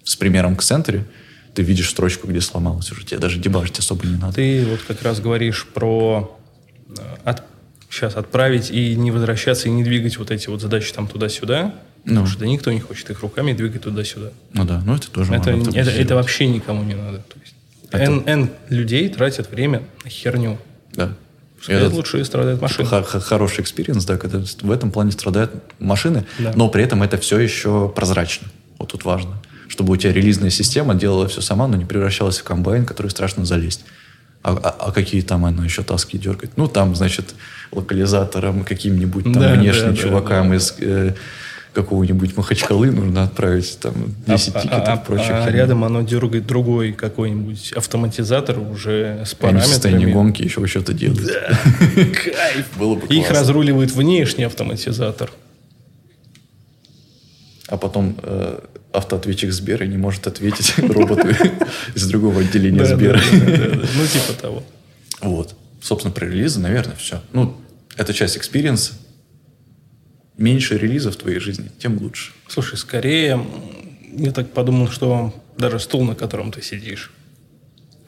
с 0.04 0.15
примером 0.15 0.56
к 0.56 0.63
центре, 0.63 1.06
ты 1.54 1.62
видишь 1.62 1.89
строчку, 1.91 2.27
где 2.27 2.41
сломалось 2.41 2.91
уже, 2.91 3.06
тебе 3.06 3.19
даже 3.19 3.38
дебажить 3.38 3.77
особо 3.77 4.08
не 4.08 4.17
надо. 4.17 4.34
Ты 4.34 4.65
вот 4.65 4.80
как 4.82 5.04
раз 5.04 5.19
говоришь 5.19 5.67
про 5.67 6.36
э, 6.89 6.93
от- 7.23 7.43
сейчас 7.89 8.15
отправить 8.15 8.71
и 8.71 8.95
не 8.95 9.12
возвращаться, 9.12 9.67
и 9.67 9.71
не 9.71 9.84
двигать 9.84 10.17
вот 10.17 10.32
эти 10.32 10.47
вот 10.49 10.60
задачи 10.60 10.91
там 10.91 11.08
туда-сюда. 11.08 11.75
Ну. 12.04 12.10
Потому 12.13 12.25
что 12.25 12.39
да 12.39 12.45
никто 12.47 12.71
не 12.71 12.80
хочет 12.80 13.12
их 13.12 13.19
руками 13.21 13.54
двигать 13.54 13.84
туда-сюда. 13.84 14.32
Ну 14.54 14.65
да, 14.65 14.82
ну 14.84 14.95
это 14.95 15.12
тоже 15.12 15.32
Это, 15.36 15.51
можно 15.51 15.69
это, 15.77 15.91
это 15.91 16.15
вообще 16.15 16.47
никому 16.47 16.84
не 16.84 16.95
надо. 16.95 17.19
То 17.19 17.36
есть 17.43 17.54
Это- 17.91 18.04
N, 18.12 18.23
N 18.25 18.49
людей 18.69 19.08
тратят 19.10 19.51
время 19.51 19.84
на 20.04 20.10
херню. 20.10 20.58
Да. 20.93 21.15
Этот- 21.67 21.93
лучше 21.93 22.24
страдает 22.26 22.62
машина. 22.62 22.88
Х- 22.89 23.04
х- 23.04 23.19
хороший 23.19 23.62
experience, 23.62 24.05
да, 24.06 24.17
когда 24.17 24.39
в 24.62 24.71
этом 24.71 24.91
плане 24.91 25.12
страдают 25.12 25.52
машины, 25.80 26.26
Да. 26.39 26.54
но 26.56 26.69
при 26.69 26.84
этом 26.84 27.04
это 27.04 27.17
все 27.17 27.39
еще 27.39 27.89
прозрачно. 27.95 28.47
Вот 28.80 28.91
тут 28.91 29.06
важно. 29.06 29.38
Чтобы 29.67 29.93
у 29.93 29.97
тебя 29.97 30.12
релизная 30.12 30.50
система 30.50 30.95
делала 30.95 31.28
все 31.28 31.41
сама, 31.41 31.67
но 31.67 31.78
не 31.78 31.86
превращалась 31.86 32.39
в 32.39 32.43
комбайн, 32.43 32.86
который 32.86 33.08
страшно 33.08 33.45
залезть. 33.45 33.86
А, 34.43 34.54
а- 34.54 34.88
а 34.88 34.91
какие 34.91 35.21
там 35.21 35.45
она 35.45 35.63
еще 35.63 35.84
таски 35.84 36.17
дергать? 36.17 36.52
Ну, 36.58 36.67
там, 36.67 36.95
значит, 36.95 37.36
локализатором, 37.71 38.63
каким-нибудь 38.63 39.26
там 39.26 39.34
Да, 39.34 39.54
внешним 39.54 39.86
да, 39.86 39.91
да, 39.91 39.97
чувакам 39.97 40.50
да. 40.50 40.56
из 40.56 40.74
э, 40.80 41.13
какого-нибудь 41.73 42.36
Махачкалы 42.36 42.91
нужно 42.91 43.23
отправить 43.23 43.77
там 43.79 43.93
10 44.27 44.55
а, 44.55 44.62
тикетов 44.62 44.88
а- 44.89 44.95
и 45.01 45.05
прочих. 45.05 45.31
а 45.31 45.49
рядом 45.49 45.84
оно 45.86 46.01
дергает 46.01 46.45
другой 46.45 46.91
какой-нибудь 46.91 47.71
автоматизатор 47.73 48.60
уже 48.60 49.23
с 49.25 49.36
Они 49.41 49.60
в 49.60 49.65
состоянии 49.65 49.99
параметрами. 50.05 50.12
гонки 50.12 50.41
еще 50.43 50.65
что-то 50.67 50.93
делают. 50.93 51.21
Кайф. 51.95 52.65
Было 52.77 52.95
бы 52.95 53.07
Их 53.07 53.31
разруливает 53.31 53.91
внешний 53.91 54.43
автоматизатор. 54.43 55.31
А 57.67 57.77
потом 57.77 58.17
э, 58.21 58.60
автоответчик 58.91 59.51
Сбера 59.53 59.86
не 59.86 59.97
может 59.97 60.27
ответить 60.27 60.73
роботу 60.77 61.27
из 61.95 62.05
другого 62.07 62.41
отделения 62.41 62.79
Да, 62.79 62.86
Сбера. 62.97 63.21
да, 63.31 63.39
да, 63.39 63.45
да, 63.57 63.69
да. 63.75 63.88
Ну, 63.95 64.07
типа 64.07 64.34
того. 64.41 64.63
Вот. 65.21 65.55
Собственно, 65.81 66.13
про 66.13 66.25
релизы, 66.25 66.60
наверное, 66.60 66.95
все. 66.97 67.21
Ну, 67.31 67.55
это 67.95 68.13
часть 68.13 68.36
экспириенса. 68.38 68.93
Меньше 70.41 70.77
релизов 70.77 71.15
в 71.15 71.17
твоей 71.17 71.39
жизни, 71.39 71.71
тем 71.77 71.97
лучше. 71.99 72.32
Слушай, 72.47 72.77
скорее, 72.77 73.45
я 74.12 74.32
так 74.32 74.51
подумал, 74.51 74.88
что 74.88 75.34
даже 75.58 75.80
стул, 75.80 76.04
на 76.04 76.15
котором 76.15 76.51
ты 76.51 76.62
сидишь, 76.62 77.12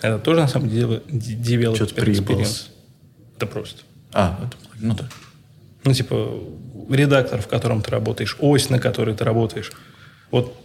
это 0.02 0.17
тоже 0.19 0.41
на 0.41 0.48
самом 0.48 0.69
деле 0.69 1.02
девелопер 1.08 1.93
приебался. 1.93 2.65
Это 3.38 3.46
просто. 3.46 3.84
А, 4.12 4.39
это, 4.43 4.58
ну 4.80 4.96
да. 4.96 5.08
Ну, 5.84 5.93
типа, 5.93 6.43
редактор, 6.89 7.41
в 7.41 7.48
котором 7.48 7.82
ты 7.82 7.91
работаешь, 7.91 8.36
ось, 8.39 8.69
на 8.69 8.80
которой 8.80 9.15
ты 9.15 9.24
работаешь. 9.24 9.72
Вот, 10.32 10.58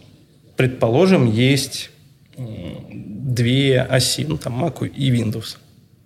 предположим, 0.57 1.25
есть 1.31 1.91
две 2.35 3.81
оси, 3.81 4.25
ну, 4.27 4.37
там, 4.37 4.63
Mac 4.63 4.87
и 4.87 5.11
Windows. 5.11 5.57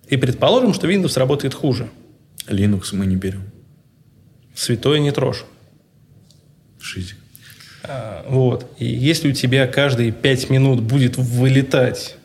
И 0.08 0.16
предположим, 0.16 0.74
что 0.74 0.88
Windows 0.88 1.18
работает 1.18 1.54
хуже. 1.54 1.88
Linux 2.46 2.88
мы 2.92 3.06
не 3.06 3.16
берем. 3.16 3.44
Святое 4.54 5.00
не 5.00 5.10
трожь. 5.10 5.44
Шизик. 6.84 7.16
А, 7.82 8.24
Вот. 8.28 8.70
И 8.78 8.84
если 8.86 9.28
у 9.28 9.32
тебя 9.32 9.66
каждые 9.66 10.12
пять 10.12 10.50
минут 10.50 10.80
будет 10.82 11.16
вылетать 11.16 12.16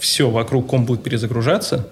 все 0.00 0.28
вокруг 0.28 0.66
комп 0.66 0.88
будет 0.88 1.02
перезагружаться, 1.04 1.88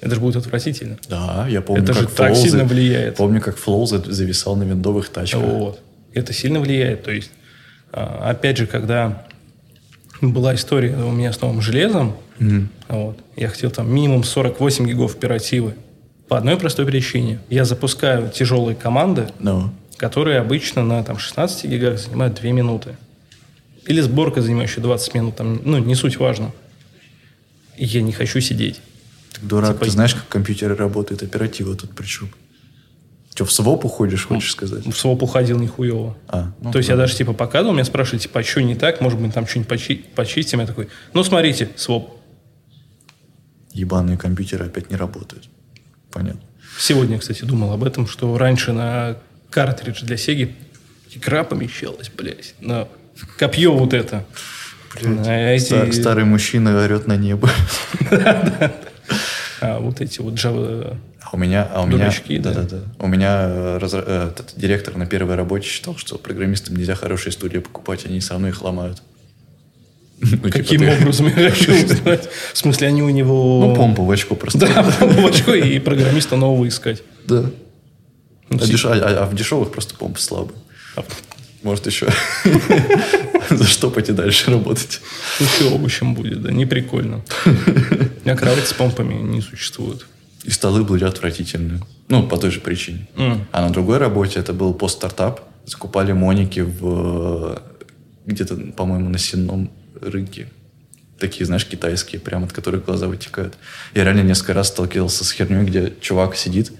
это 0.00 0.14
же 0.14 0.20
будет 0.20 0.36
отвратительно. 0.36 0.96
Да, 1.08 1.46
я 1.48 1.60
помню, 1.60 1.82
Это 1.84 1.92
как 1.92 2.02
же 2.02 2.08
так 2.08 2.32
Flow 2.32 2.34
сильно 2.36 2.64
влияет. 2.64 3.16
Помню, 3.16 3.40
как 3.40 3.56
Flow 3.58 3.86
за- 3.86 4.10
зависал 4.12 4.56
на 4.56 4.62
виндовых 4.64 5.08
тачках. 5.10 5.42
Вот. 5.42 5.80
Это 6.14 6.32
сильно 6.32 6.58
влияет. 6.60 7.04
То 7.04 7.10
есть, 7.12 7.30
а, 7.92 8.30
опять 8.30 8.56
же, 8.56 8.66
когда 8.66 9.26
была 10.22 10.54
история 10.54 10.96
у 10.96 11.10
меня 11.12 11.32
с 11.32 11.40
новым 11.40 11.60
железом, 11.60 12.16
вот, 12.88 13.18
я 13.36 13.48
хотел 13.48 13.70
там 13.70 13.92
минимум 13.94 14.24
48 14.24 14.86
гигов 14.88 15.14
оперативы. 15.14 15.74
По 16.28 16.38
одной 16.38 16.56
простой 16.56 16.86
причине. 16.86 17.38
Я 17.50 17.64
запускаю 17.66 18.30
тяжелые 18.30 18.74
команды, 18.74 19.26
Ну, 19.38 19.70
которые 20.02 20.40
обычно 20.40 20.82
на 20.82 21.04
там, 21.04 21.16
16 21.16 21.64
гигах 21.66 21.96
занимают 21.96 22.34
2 22.34 22.50
минуты. 22.50 22.96
Или 23.86 24.00
сборка, 24.00 24.42
занимающая 24.42 24.82
20 24.82 25.14
минут, 25.14 25.36
там, 25.36 25.60
ну, 25.64 25.78
не 25.78 25.94
суть 25.94 26.16
важно. 26.16 26.50
Я 27.76 28.02
не 28.02 28.10
хочу 28.10 28.40
сидеть. 28.40 28.80
так 29.32 29.44
дурак, 29.46 29.72
Типа- 29.74 29.84
ты 29.84 29.90
знаешь, 29.92 30.14
как 30.14 30.26
компьютеры 30.26 30.74
работают, 30.74 31.22
оператива 31.22 31.76
тут 31.76 31.90
причем? 31.94 32.30
Что, 33.32 33.44
в 33.44 33.52
своп 33.52 33.84
уходишь, 33.84 34.26
хочешь 34.26 34.50
сказать? 34.50 34.84
В 34.84 34.92
своп 34.98 35.22
уходил 35.22 35.60
нихуево. 35.60 36.16
А, 36.26 36.52
ну 36.60 36.72
То 36.72 36.78
есть 36.78 36.88
да. 36.88 36.94
я 36.94 36.98
даже 36.98 37.14
типа 37.14 37.32
показывал, 37.32 37.72
меня 37.72 37.84
спрашивали, 37.84 38.18
типа, 38.22 38.40
а 38.40 38.42
что 38.42 38.60
не 38.60 38.74
так, 38.74 39.00
может 39.00 39.20
быть, 39.20 39.32
там 39.32 39.46
что-нибудь 39.46 39.70
почи- 39.70 40.04
почистим. 40.16 40.58
Я 40.58 40.66
такой, 40.66 40.88
ну, 41.14 41.22
смотрите, 41.22 41.70
своп. 41.76 42.10
Ебаные 43.72 44.18
компьютеры 44.18 44.66
опять 44.66 44.90
не 44.90 44.96
работают. 44.96 45.48
Понятно. 46.10 46.40
Сегодня, 46.76 47.20
кстати, 47.20 47.44
думал 47.44 47.72
об 47.72 47.84
этом, 47.84 48.08
что 48.08 48.36
раньше 48.36 48.72
на 48.72 49.16
картридж 49.52 50.02
для 50.02 50.16
Сеги 50.16 50.54
игра 51.14 51.44
помещалась, 51.44 52.10
блядь, 52.10 52.54
на 52.60 52.88
копье 53.38 53.72
вот 53.72 53.92
это. 53.94 54.24
На 55.02 55.54
эти- 55.54 55.64
Стар- 55.66 55.92
старый 55.92 56.24
мужчина 56.24 56.82
орет 56.84 57.06
на 57.06 57.16
небо. 57.16 57.48
а, 59.60 59.78
вот 59.78 60.00
эти 60.00 60.20
вот 60.20 60.34
Java... 60.34 60.96
А 61.20 61.28
у 61.36 61.38
меня, 61.38 61.66
а 61.72 61.82
у 61.82 61.86
меня, 61.86 61.98
Дурачки, 61.98 62.38
да. 62.38 62.52
да, 62.52 62.62
да, 62.62 62.76
да. 62.76 62.82
У 62.98 63.06
меня 63.06 63.42
э, 63.48 63.78
разра- 63.80 64.04
э, 64.06 64.28
этот 64.32 64.52
директор 64.56 64.96
на 64.96 65.06
первой 65.06 65.34
работе 65.36 65.66
считал, 65.66 65.96
что 65.96 66.18
программистам 66.18 66.76
нельзя 66.76 66.94
хорошие 66.94 67.32
студии 67.32 67.58
покупать, 67.58 68.04
они 68.04 68.20
все 68.20 68.32
равно 68.32 68.48
их 68.48 68.60
ломают. 68.62 69.02
Ну, 70.20 70.28
типа 70.28 70.50
Каким 70.50 70.80
ты- 70.82 70.96
образом 70.98 71.26
я 71.26 71.32
хочу 71.50 71.72
узнать? 71.74 72.28
В 72.52 72.58
смысле, 72.58 72.88
они 72.88 73.02
у 73.02 73.08
него... 73.10 73.64
Ну, 73.68 73.74
помпу 73.74 74.04
в 74.04 74.10
очко 74.10 74.34
просто. 74.36 74.58
Да, 74.60 74.82
в 74.82 75.26
очко 75.26 75.52
и 75.54 75.78
программиста 75.80 76.36
нового 76.36 76.68
искать. 76.68 77.02
Да. 77.26 77.50
Ну, 78.52 78.58
А, 78.62 78.66
си- 78.66 78.72
деш- 78.72 78.86
а- 78.86 79.22
а 79.22 79.26
в 79.26 79.34
дешевых 79.34 79.70
просто 79.72 79.94
помпы 79.94 80.20
слабые. 80.20 80.58
а, 80.96 81.04
Может, 81.62 81.86
еще 81.86 82.08
заштопать 83.50 84.08
и 84.08 84.12
дальше 84.12 84.50
работать. 84.50 85.00
Ну, 85.40 85.46
все 85.46 85.70
овощем 85.70 86.14
будет, 86.14 86.42
да, 86.42 86.50
не 86.50 86.66
прикольно. 86.66 87.22
А 88.24 88.36
кровати 88.36 88.66
с 88.66 88.72
помпами 88.72 89.14
не 89.14 89.40
существует. 89.40 90.06
И 90.44 90.50
столы 90.50 90.84
были 90.84 91.04
отвратительные. 91.04 91.80
Ну, 92.08 92.22
по 92.28 92.36
той 92.36 92.50
же 92.50 92.60
причине. 92.60 93.08
А 93.52 93.62
на 93.62 93.70
другой 93.70 93.98
работе 93.98 94.38
это 94.38 94.52
был 94.52 94.74
пост-стартап. 94.74 95.40
Закупали 95.66 96.12
моники 96.12 96.60
в 96.60 97.60
где-то, 98.26 98.56
по-моему, 98.76 99.08
на 99.08 99.18
сенном 99.18 99.70
рынке. 100.00 100.48
Такие, 101.18 101.46
знаешь, 101.46 101.64
китайские, 101.66 102.20
прям 102.20 102.44
от 102.44 102.52
которых 102.52 102.84
глаза 102.84 103.06
вытекают. 103.08 103.54
Я 103.94 104.04
реально 104.04 104.22
несколько 104.22 104.54
раз 104.54 104.68
сталкивался 104.68 105.24
с 105.24 105.32
херней, 105.32 105.64
где 105.64 105.92
чувак 106.00 106.36
сидит, 106.36 106.72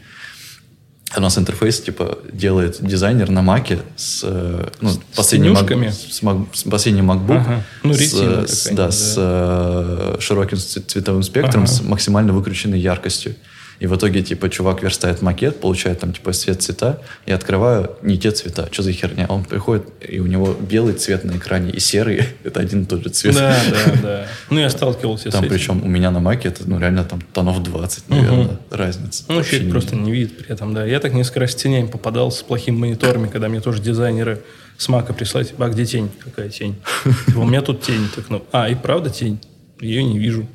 у 1.17 1.21
нас 1.21 1.37
интерфейс, 1.39 1.81
типа, 1.81 2.19
делает 2.33 2.79
дизайнер 2.81 3.31
на 3.31 3.43
маке 3.43 3.81
с, 3.97 4.21
э, 4.25 4.69
ну, 4.81 4.91
с 4.91 4.99
последним? 5.15 5.53
Mac, 5.55 5.91
с, 5.91 6.23
Mac- 6.23 6.47
с 6.53 6.63
последним 6.65 7.11
MacBook. 7.11 7.37
Ага. 7.41 7.63
Ну, 7.83 7.93
с, 7.95 8.01
с- 8.01 8.67
да, 8.71 8.87
да. 8.87 8.91
с 8.91 9.15
э, 9.19 10.17
широким 10.21 10.59
цветовым 10.59 11.23
спектром, 11.23 11.65
Ага. 11.65 11.73
с 11.73 11.83
максимально 11.83 12.33
выключенной 12.33 12.79
яркостью. 12.81 13.35
И 13.81 13.87
в 13.87 13.97
итоге, 13.97 14.23
типа, 14.23 14.49
чувак 14.49 14.83
верстает 14.83 15.23
макет, 15.23 15.61
получает 15.61 16.01
там, 16.01 16.13
типа, 16.13 16.33
цвет 16.33 16.63
цвета, 16.63 17.01
и 17.27 17.33
открываю 17.33 17.97
не 18.03 18.19
те 18.19 18.31
цвета. 18.31 18.69
Что 18.71 18.83
за 18.83 18.93
херня? 18.93 19.27
Он 19.29 19.45
приходит, 19.45 19.85
и 20.01 20.21
у 20.21 20.27
него 20.27 20.55
белый 20.55 20.95
цвет 20.95 21.25
на 21.25 21.33
экране 21.33 21.71
и 21.71 21.81
серый. 21.81 22.29
Это 22.45 22.61
один 22.61 22.83
и 22.83 22.87
тот 22.87 23.03
же 23.03 23.11
цвет. 23.11 23.35
Да, 23.35 23.57
да, 23.71 23.93
да. 24.03 24.27
Ну, 24.51 24.61
я 24.61 24.71
сталкивался 24.71 25.31
с 25.31 25.35
этим. 25.35 25.49
причем, 25.49 25.83
у 25.85 25.89
меня 25.89 26.11
на 26.11 26.21
маке 26.21 26.49
это, 26.49 26.69
ну, 26.69 26.79
реально 26.79 27.05
там 27.05 27.21
тонов 27.33 27.63
20, 27.63 28.09
наверное, 28.09 28.59
разница. 28.71 29.25
Ну, 29.29 29.37
Вообще 29.37 29.57
человек 29.57 29.73
просто 29.73 29.97
не 29.97 30.13
видит 30.13 30.39
при 30.39 30.49
этом, 30.51 30.75
да. 30.75 30.85
Я 30.85 31.01
так 31.01 31.13
несколько 31.13 31.41
раз 31.41 31.53
с 31.53 31.55
тенями 31.57 31.87
попадал 31.87 32.31
с 32.31 32.43
плохими 32.43 32.77
мониторами, 32.77 33.29
когда 33.29 33.49
мне 33.49 33.61
тоже 33.61 33.83
дизайнеры 33.83 34.43
с 34.79 34.89
мака 34.89 35.13
прислали, 35.13 35.45
типа, 35.45 35.67
а 35.67 35.69
где 35.69 35.85
тень? 35.85 36.11
Какая 36.25 36.49
тень? 36.49 36.77
Типа, 37.27 37.39
у 37.39 37.45
меня 37.45 37.63
тут 37.63 37.83
тень. 37.83 38.09
Так, 38.15 38.31
ну, 38.31 38.45
а, 38.53 38.69
и 38.69 38.75
правда 38.75 39.11
тень? 39.11 39.39
Ее 39.81 40.03
не 40.03 40.19
вижу. 40.19 40.47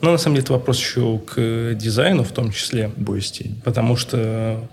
Но 0.00 0.12
на 0.12 0.18
самом 0.18 0.36
деле 0.36 0.44
это 0.44 0.52
вопрос 0.52 0.78
еще 0.78 1.18
к 1.18 1.74
дизайну 1.74 2.22
в 2.24 2.30
том 2.32 2.52
числе, 2.52 2.90
Боюсь 2.96 3.42
потому 3.64 3.96
что 3.96 4.68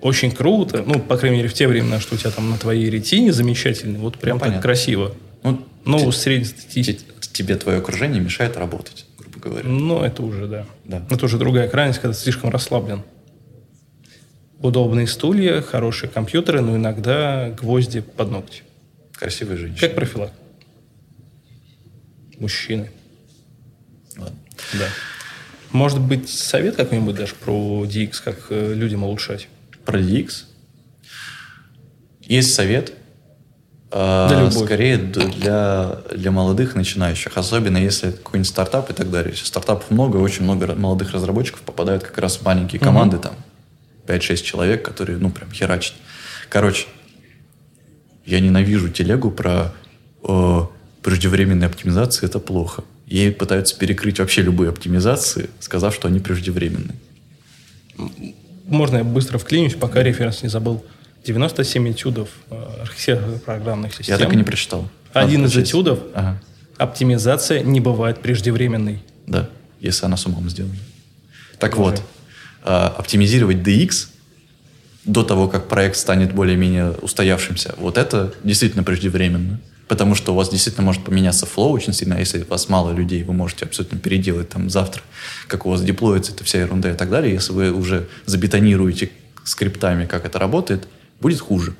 очень 0.00 0.30
круто, 0.30 0.84
ну, 0.86 1.00
по 1.00 1.16
крайней 1.16 1.38
мере, 1.38 1.48
в 1.48 1.54
те 1.54 1.66
времена, 1.66 2.00
что 2.00 2.14
у 2.14 2.18
тебя 2.18 2.30
там 2.30 2.50
на 2.50 2.58
твоей 2.58 2.88
ретине 2.90 3.32
замечательный, 3.32 3.98
вот 3.98 4.18
прям 4.18 4.36
Ну, 4.36 4.40
так 4.40 4.48
понятно. 4.48 4.62
красиво. 4.62 5.14
Ну, 5.42 5.64
Ну, 5.84 6.12
среднестатистически. 6.12 7.04
те- 7.20 7.28
тебе 7.32 7.56
твое 7.56 7.78
окружение 7.78 8.20
мешает 8.20 8.56
работать, 8.56 9.06
грубо 9.18 9.38
говоря. 9.40 9.68
Ну, 9.68 10.02
это 10.02 10.22
уже, 10.22 10.46
да. 10.46 10.66
Да. 10.84 11.06
Это 11.10 11.24
уже 11.24 11.38
другая 11.38 11.68
крайность, 11.68 12.00
когда 12.00 12.14
ты 12.14 12.20
слишком 12.20 12.50
расслаблен. 12.50 13.02
Удобные 14.60 15.06
стулья, 15.06 15.60
хорошие 15.62 16.10
компьютеры, 16.10 16.60
но 16.60 16.76
иногда 16.76 17.50
гвозди 17.50 18.00
под 18.00 18.30
ногти. 18.32 18.62
Красивая 19.14 19.56
женщина. 19.56 19.80
Как 19.80 19.94
профилак. 19.94 20.32
Мужчины. 22.38 22.90
Ладно. 24.16 24.36
Да. 24.74 24.86
Может 25.72 26.00
быть, 26.00 26.28
совет 26.30 26.76
какой-нибудь 26.76 27.14
даже 27.14 27.34
про 27.34 27.84
DX, 27.84 28.22
как 28.24 28.36
э, 28.50 28.74
людям 28.74 29.04
улучшать? 29.04 29.48
Про 29.84 30.00
DX. 30.00 30.44
Есть 32.22 32.54
совет. 32.54 32.92
а, 33.90 34.28
Да 34.28 34.40
любой. 34.42 34.64
скорее 34.66 34.98
для, 34.98 36.00
для 36.14 36.30
молодых 36.30 36.74
начинающих, 36.74 37.36
особенно 37.36 37.78
если 37.78 38.10
это 38.10 38.18
какой-нибудь 38.18 38.48
стартап 38.48 38.90
и 38.90 38.92
так 38.94 39.10
далее. 39.10 39.34
Стартапов 39.34 39.90
много, 39.90 40.16
очень 40.18 40.44
много 40.44 40.74
молодых 40.74 41.12
разработчиков 41.12 41.60
попадают 41.62 42.02
как 42.02 42.18
раз 42.18 42.36
в 42.38 42.44
маленькие 42.44 42.80
команды, 42.80 43.18
там 43.18 43.34
5-6 44.06 44.36
человек, 44.42 44.84
которые, 44.84 45.18
ну, 45.18 45.30
прям 45.30 45.50
херачат. 45.52 45.94
Короче, 46.50 46.86
я 48.26 48.40
ненавижу 48.40 48.88
телегу 48.90 49.30
про 49.30 49.72
э, 50.22 50.60
преждевременные 51.02 51.66
оптимизации, 51.66 52.26
это 52.26 52.38
плохо. 52.40 52.84
Ей 53.08 53.32
пытаются 53.32 53.76
перекрыть 53.78 54.18
вообще 54.18 54.42
любые 54.42 54.68
оптимизации, 54.70 55.48
сказав, 55.60 55.94
что 55.94 56.08
они 56.08 56.20
преждевременные. 56.20 56.94
Можно 58.66 58.98
я 58.98 59.04
быстро 59.04 59.38
вклинюсь, 59.38 59.74
пока 59.74 60.02
референс 60.02 60.42
не 60.42 60.48
забыл. 60.50 60.84
97 61.24 61.90
этюдов 61.92 62.28
э, 62.50 62.64
архитектурных 62.82 63.42
программных 63.42 63.94
систем. 63.94 64.14
Я 64.14 64.18
так 64.18 64.32
и 64.32 64.36
не 64.36 64.44
прочитал. 64.44 64.88
Один 65.12 65.44
из 65.46 65.52
прочесть. 65.52 65.70
этюдов 65.72 66.00
Ага. 66.14 66.40
оптимизация 66.76 67.62
не 67.62 67.80
бывает 67.80 68.20
преждевременной. 68.20 69.02
Да, 69.26 69.48
если 69.80 70.04
она 70.04 70.16
с 70.16 70.26
умом 70.26 70.48
сделана. 70.50 70.76
Так 71.58 71.76
вот, 71.76 72.02
а, 72.62 72.94
оптимизировать 72.96 73.56
DX 73.58 74.08
до 75.04 75.24
того, 75.24 75.48
как 75.48 75.66
проект 75.68 75.96
станет 75.96 76.34
более-менее 76.34 76.92
устоявшимся, 76.92 77.74
вот 77.78 77.96
это 77.98 78.34
действительно 78.44 78.84
преждевременно. 78.84 79.60
Потому 79.88 80.14
что 80.14 80.32
у 80.32 80.36
вас 80.36 80.50
действительно 80.50 80.84
может 80.84 81.02
поменяться 81.02 81.46
флоу 81.46 81.72
очень 81.72 81.94
сильно, 81.94 82.16
а 82.16 82.18
если 82.18 82.42
у 82.42 82.46
вас 82.46 82.68
мало 82.68 82.92
людей, 82.92 83.22
вы 83.24 83.32
можете 83.32 83.64
абсолютно 83.64 83.98
переделать 83.98 84.50
там 84.50 84.68
завтра, 84.68 85.02
как 85.46 85.64
у 85.64 85.70
вас 85.70 85.82
деплоится 85.82 86.32
эта 86.32 86.44
вся 86.44 86.60
ерунда 86.60 86.92
и 86.92 86.94
так 86.94 87.08
далее. 87.08 87.32
Если 87.32 87.52
вы 87.52 87.72
уже 87.72 88.06
забетонируете 88.26 89.10
скриптами, 89.44 90.04
как 90.04 90.26
это 90.26 90.38
работает, 90.38 90.86
будет 91.20 91.40
хуже. 91.40 91.74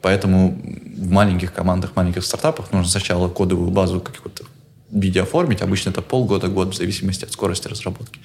Поэтому 0.00 0.60
в 0.96 1.10
маленьких 1.10 1.52
командах, 1.54 1.94
маленьких 1.94 2.24
стартапах 2.24 2.72
нужно 2.72 2.90
сначала 2.90 3.28
кодовую 3.28 3.70
базу 3.70 4.00
какую-то 4.00 4.44
в 4.90 5.00
виде 5.00 5.22
оформить. 5.22 5.62
Обычно 5.62 5.90
это 5.90 6.02
полгода, 6.02 6.48
год, 6.48 6.74
в 6.74 6.76
зависимости 6.76 7.24
от 7.24 7.32
скорости 7.32 7.68
разработки. 7.68 8.18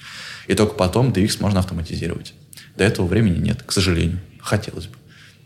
И 0.48 0.54
только 0.54 0.74
потом 0.74 1.10
DX 1.10 1.36
можно 1.40 1.60
автоматизировать. 1.60 2.34
До 2.76 2.82
этого 2.82 3.06
времени 3.06 3.38
нет, 3.38 3.62
к 3.62 3.70
сожалению. 3.70 4.18
Хотелось 4.40 4.86
бы. 4.86 4.96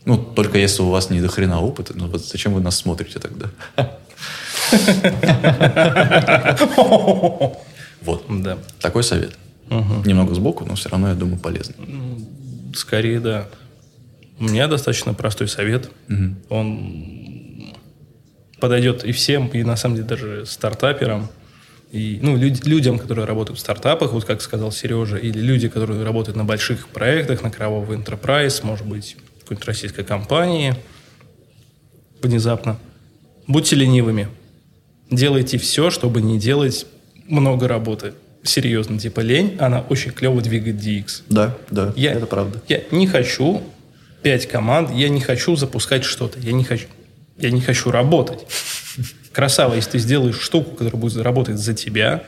Ну, 0.05 0.17
только 0.17 0.57
если 0.57 0.81
у 0.81 0.89
вас 0.89 1.09
не 1.09 1.21
до 1.21 1.27
хрена 1.29 1.61
опыта, 1.61 1.93
ну 1.95 2.07
вот 2.07 2.25
зачем 2.25 2.53
вы 2.53 2.61
нас 2.61 2.77
смотрите 2.77 3.19
тогда? 3.19 3.49
Вот. 8.01 8.23
Да. 8.29 8.57
Такой 8.79 9.03
совет. 9.03 9.37
Немного 9.69 10.33
сбоку, 10.35 10.65
но 10.65 10.75
все 10.75 10.89
равно, 10.89 11.09
я 11.09 11.15
думаю, 11.15 11.39
полезный. 11.39 11.75
Скорее, 12.75 13.19
да. 13.19 13.47
У 14.39 14.45
меня 14.45 14.67
достаточно 14.67 15.13
простой 15.13 15.47
совет. 15.47 15.89
Он 16.49 17.73
подойдет 18.59 19.03
и 19.03 19.11
всем, 19.11 19.47
и 19.47 19.63
на 19.63 19.75
самом 19.75 19.95
деле 19.95 20.07
даже 20.07 20.45
стартаперам, 20.45 21.29
и 21.91 22.19
ну, 22.21 22.37
люд- 22.37 22.65
людям, 22.65 22.97
которые 22.97 23.25
работают 23.25 23.59
в 23.59 23.61
стартапах, 23.61 24.13
вот 24.13 24.23
как 24.25 24.41
сказал 24.41 24.71
Сережа, 24.71 25.17
или 25.17 25.37
люди, 25.37 25.67
которые 25.67 26.03
работают 26.03 26.37
на 26.37 26.45
больших 26.45 26.87
проектах, 26.87 27.43
на 27.43 27.51
кровавый 27.51 27.97
enterprise, 27.97 28.65
может 28.65 28.87
быть, 28.87 29.17
какой-нибудь 29.43 29.67
российской 29.67 30.03
компании, 30.03 30.75
внезапно. 32.21 32.79
Будьте 33.47 33.75
ленивыми. 33.75 34.29
Делайте 35.11 35.57
все, 35.57 35.89
чтобы 35.89 36.21
не 36.21 36.39
делать 36.39 36.85
много 37.27 37.67
работы. 37.67 38.13
Серьезно, 38.43 38.99
типа 38.99 39.21
лень, 39.21 39.57
она 39.59 39.81
очень 39.81 40.11
клево 40.11 40.41
двигает 40.41 40.75
DX. 40.77 41.23
Да, 41.29 41.57
да, 41.69 41.93
Я, 41.95 42.13
это 42.13 42.25
правда. 42.25 42.61
Я 42.67 42.81
не 42.91 43.07
хочу 43.07 43.61
пять 44.21 44.47
команд, 44.47 44.91
я 44.91 45.09
не 45.09 45.21
хочу 45.21 45.55
запускать 45.55 46.03
что-то, 46.03 46.39
я 46.39 46.51
не 46.51 46.63
хочу, 46.63 46.87
я 47.37 47.51
не 47.51 47.61
хочу 47.61 47.91
работать. 47.91 48.45
Красава, 49.31 49.75
если 49.75 49.91
ты 49.91 49.99
сделаешь 49.99 50.39
штуку, 50.39 50.71
которая 50.71 50.99
будет 50.99 51.17
работать 51.21 51.57
за 51.57 51.73
тебя, 51.73 52.23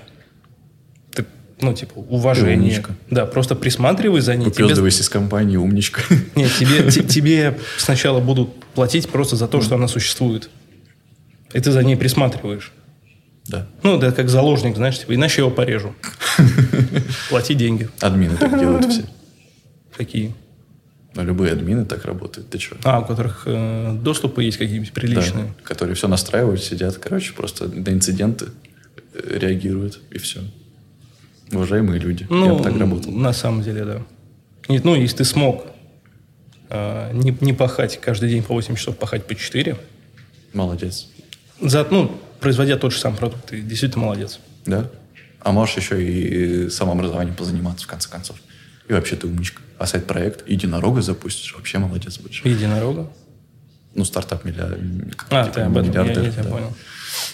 ну, 1.61 1.73
типа, 1.73 1.93
уважение. 1.95 2.57
умничка. 2.57 2.95
Да, 3.09 3.25
просто 3.25 3.55
присматривай 3.55 4.21
за 4.21 4.35
ней. 4.35 4.51
Тебе, 4.51 4.65
Выпездывайся 4.65 5.03
из 5.03 5.09
компании, 5.09 5.57
умничка. 5.57 6.01
нет, 6.35 6.51
тебе, 6.59 6.91
те- 6.91 7.03
тебе 7.03 7.57
сначала 7.77 8.19
будут 8.19 8.53
платить 8.73 9.09
просто 9.09 9.35
за 9.35 9.47
то, 9.47 9.61
что 9.61 9.75
она 9.75 9.87
существует. 9.87 10.49
И 11.53 11.59
ты 11.59 11.71
за 11.71 11.83
ней 11.83 11.95
присматриваешь. 11.95 12.73
Да. 13.47 13.67
Ну, 13.83 13.97
да, 13.97 14.11
как 14.11 14.29
заложник, 14.29 14.75
знаешь, 14.75 14.99
типа, 14.99 15.15
иначе 15.15 15.41
я 15.41 15.45
его 15.45 15.55
порежу. 15.55 15.93
Плати 17.29 17.53
деньги. 17.53 17.89
Админы 18.01 18.35
так 18.37 18.59
делают 18.59 18.85
все. 18.85 19.05
Какие? 19.95 20.33
Но 21.13 21.23
любые 21.23 21.53
админы 21.53 21.85
так 21.85 22.03
работают. 22.03 22.49
Ты 22.49 22.59
что? 22.59 22.75
А, 22.83 22.99
у 22.99 23.05
которых 23.05 23.43
э, 23.45 23.97
доступы 24.01 24.43
есть 24.43 24.57
какие-нибудь 24.57 24.91
приличные. 24.91 25.53
которые 25.63 25.95
все 25.95 26.09
настраивают, 26.09 26.61
сидят, 26.61 26.97
короче, 26.97 27.33
просто 27.33 27.69
на 27.69 27.89
инциденты 27.89 28.47
э, 29.13 29.37
реагируют, 29.39 30.01
и 30.09 30.17
все. 30.17 30.41
Уважаемые 31.55 31.99
люди. 31.99 32.27
Ну, 32.29 32.45
Я 32.45 32.53
бы 32.53 32.63
так 32.63 32.77
работал. 32.77 33.11
на 33.11 33.33
самом 33.33 33.63
деле, 33.63 33.85
да. 33.85 34.01
Нет, 34.67 34.83
ну, 34.83 34.95
если 34.95 35.17
ты 35.17 35.25
смог 35.25 35.65
э, 36.69 37.11
не, 37.13 37.35
не 37.41 37.53
пахать 37.53 37.99
каждый 38.01 38.29
день 38.29 38.43
по 38.43 38.53
8 38.53 38.75
часов, 38.75 38.97
пахать 38.97 39.25
по 39.25 39.35
4, 39.35 39.77
Молодец. 40.53 41.07
за, 41.61 41.85
ну, 41.89 42.19
производя 42.39 42.77
тот 42.77 42.91
же 42.91 42.99
самый 42.99 43.17
продукт, 43.17 43.45
ты 43.45 43.61
действительно 43.61 44.05
молодец. 44.05 44.39
Да? 44.65 44.89
А 45.39 45.51
можешь 45.51 45.77
еще 45.77 46.03
и 46.03 46.69
самообразованием 46.69 47.35
позаниматься, 47.35 47.85
в 47.85 47.89
конце 47.89 48.09
концов. 48.09 48.37
И 48.87 48.93
вообще 48.93 49.15
ты 49.15 49.27
умничка. 49.27 49.61
А 49.77 49.85
сайт-проект 49.85 50.47
единорога 50.49 51.01
запустишь, 51.01 51.53
вообще 51.55 51.77
молодец 51.77 52.17
будешь. 52.17 52.43
Единорога. 52.43 53.11
Ну, 53.93 54.03
стартап 54.03 54.43
миллиард. 54.43 54.79
А, 55.29 55.47
ты 55.47 55.61
об 55.61 55.77
этом, 55.77 55.91
я, 55.91 56.03
я 56.03 56.31
тебя 56.31 56.43
да. 56.43 56.49
понял. 56.49 56.73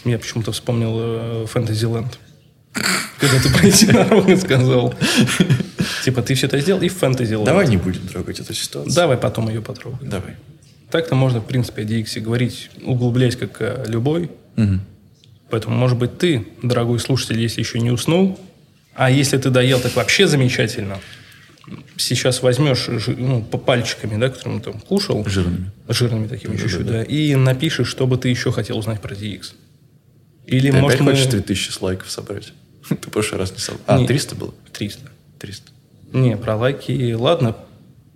Я 0.06 0.20
почему-то 0.20 0.52
вспомнил 0.52 0.94
э, 0.98 1.46
Фэнтезиленд. 1.48 2.20
Когда 3.22 3.40
ты 3.40 3.54
про 3.54 3.68
единорога 3.68 4.36
сказал. 4.36 4.96
Типа, 6.04 6.24
ты 6.24 6.34
все 6.34 6.48
это 6.48 6.60
сделал 6.60 6.82
и 6.82 6.90
в 6.90 6.98
Фэнтезиленд. 6.98 7.46
Давай 7.46 7.68
не 7.68 7.78
будем 7.78 8.08
трогать 8.08 8.40
эту 8.40 8.54
ситуацию. 8.54 8.94
Давай 8.94 9.18
потом 9.18 9.48
ее 9.48 9.62
потрогаем. 9.62 10.10
Давай. 10.10 10.36
Так-то 10.90 11.16
можно, 11.16 11.40
в 11.40 11.46
принципе, 11.46 11.84
о 11.84 11.86
DX 11.86 12.20
говорить, 12.20 12.72
углубляясь 12.84 13.36
как 13.36 13.62
о 13.62 13.86
любой. 13.88 14.32
Угу. 14.58 14.80
Поэтому, 15.52 15.76
может 15.76 15.98
быть, 15.98 16.18
ты, 16.18 16.48
дорогой 16.64 17.00
слушатель, 17.00 17.40
если 17.40 17.62
еще 17.62 17.80
не 17.80 17.92
уснул, 17.92 18.40
а 18.96 19.12
если 19.12 19.38
ты 19.38 19.50
доел, 19.50 19.80
так 19.80 19.96
вообще 19.96 20.28
замечательно. 20.28 20.98
Сейчас 21.96 22.42
возьмешь 22.42 22.88
ну, 23.08 23.44
по 23.44 23.58
пальчиками, 23.58 24.20
да, 24.20 24.30
которым 24.30 24.62
там 24.62 24.80
кушал. 24.80 25.24
Жирными. 25.26 25.72
Жирными 25.88 26.28
такими 26.28 26.54
да, 26.54 26.58
чуть-чуть, 26.58 26.86
да, 26.86 26.92
да. 26.92 26.98
да. 27.00 27.04
И 27.04 27.36
напишешь, 27.36 27.88
что 27.88 28.08
бы 28.08 28.18
ты 28.18 28.30
еще 28.30 28.52
хотел 28.52 28.78
узнать 28.78 29.00
про 29.00 29.14
DX. 29.14 29.54
Или, 30.48 30.72
ты 30.72 30.78
может, 30.78 30.96
опять 30.96 31.06
мы... 31.06 31.12
хочешь 31.14 31.28
3000 31.28 31.78
лайков 31.82 32.10
собрать? 32.10 32.54
Ты 32.90 32.96
в 32.96 33.12
прошлый 33.12 33.40
раз 33.40 33.52
не 33.52 33.60
собрал. 33.60 33.84
А, 33.88 34.00
не, 34.00 34.08
300 34.08 34.36
было? 34.36 34.54
300. 34.74 35.10
300. 35.40 35.72
Не, 36.14 36.38
про 36.38 36.56
лайки, 36.56 37.14
ладно. 37.14 37.56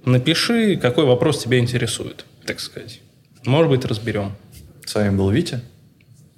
Напиши, 0.05 0.77
какой 0.77 1.05
вопрос 1.05 1.41
тебя 1.43 1.59
интересует, 1.59 2.25
так 2.45 2.59
сказать. 2.59 3.01
Может 3.45 3.69
быть, 3.69 3.85
разберем. 3.85 4.33
С 4.85 4.93
вами 4.95 5.15
был 5.15 5.29
Витя. 5.29 5.61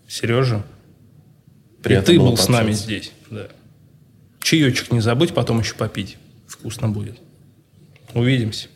Сережа. 0.07 0.65
Приятно 1.84 2.11
И 2.11 2.15
ты 2.15 2.19
был 2.19 2.38
с 2.38 2.47
нами 2.47 2.71
здесь. 2.71 3.11
Да. 3.30 3.47
Чаечек 4.41 4.91
не 4.91 5.01
забудь, 5.01 5.34
потом 5.34 5.59
еще 5.59 5.75
попить. 5.75 6.17
Вкусно 6.47 6.88
будет. 6.88 7.17
Увидимся. 8.13 8.69